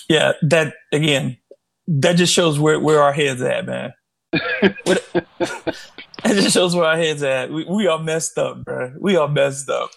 [0.09, 1.37] Yeah, that again,
[1.89, 3.93] that just shows where, where our heads at, man.
[4.33, 4.77] it
[6.27, 7.51] just shows where our heads at.
[7.51, 8.93] We, we are messed up, bro.
[9.01, 9.91] We are messed up.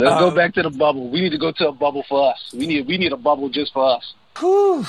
[0.00, 1.10] Let's um, go back to the bubble.
[1.10, 2.52] We need to go to a bubble for us.
[2.52, 4.14] We need we need a bubble just for us.
[4.38, 4.86] Whew.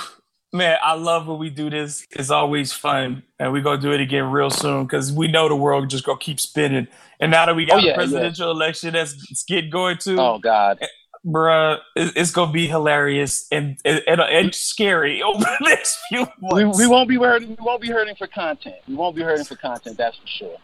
[0.53, 2.05] Man, I love when we do this.
[2.11, 5.55] It's always fun, and we're gonna do it again real soon because we know the
[5.55, 6.87] world just gonna keep spinning.
[7.19, 8.53] And now that we got oh, yeah, a presidential yeah.
[8.53, 10.79] election that's getting going to, oh god,
[11.25, 16.77] bruh, it's gonna be hilarious and and, and scary over the next few months.
[16.77, 17.49] We, we won't be hurting.
[17.49, 18.75] We won't be hurting for content.
[18.87, 19.97] We won't be hurting for content.
[19.97, 20.57] That's for sure.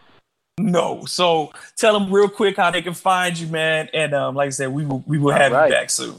[0.58, 3.88] No, so tell them real quick how they can find you, man.
[3.94, 5.68] And um, like I said, we will we will have right.
[5.68, 6.16] you back soon.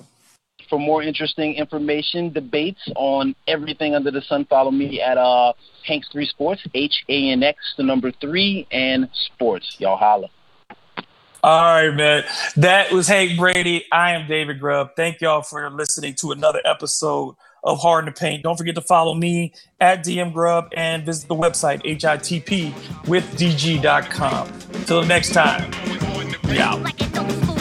[0.70, 5.54] For more interesting information, debates on everything under the sun, follow me at uh
[5.86, 9.76] Hanks Three Sports, H A N X, the number three, and sports.
[9.80, 10.30] Y'all holla.
[11.44, 12.24] All right, man.
[12.56, 13.86] That was Hank Brady.
[13.92, 14.92] I am David Grubb.
[14.96, 17.36] Thank y'all for listening to another episode
[17.66, 18.44] of Hard in the Paint.
[18.44, 24.48] Don't forget to follow me at DM Grubb and visit the website hitpwithdg.com.
[24.74, 25.70] Until next time,
[26.46, 27.53] we out.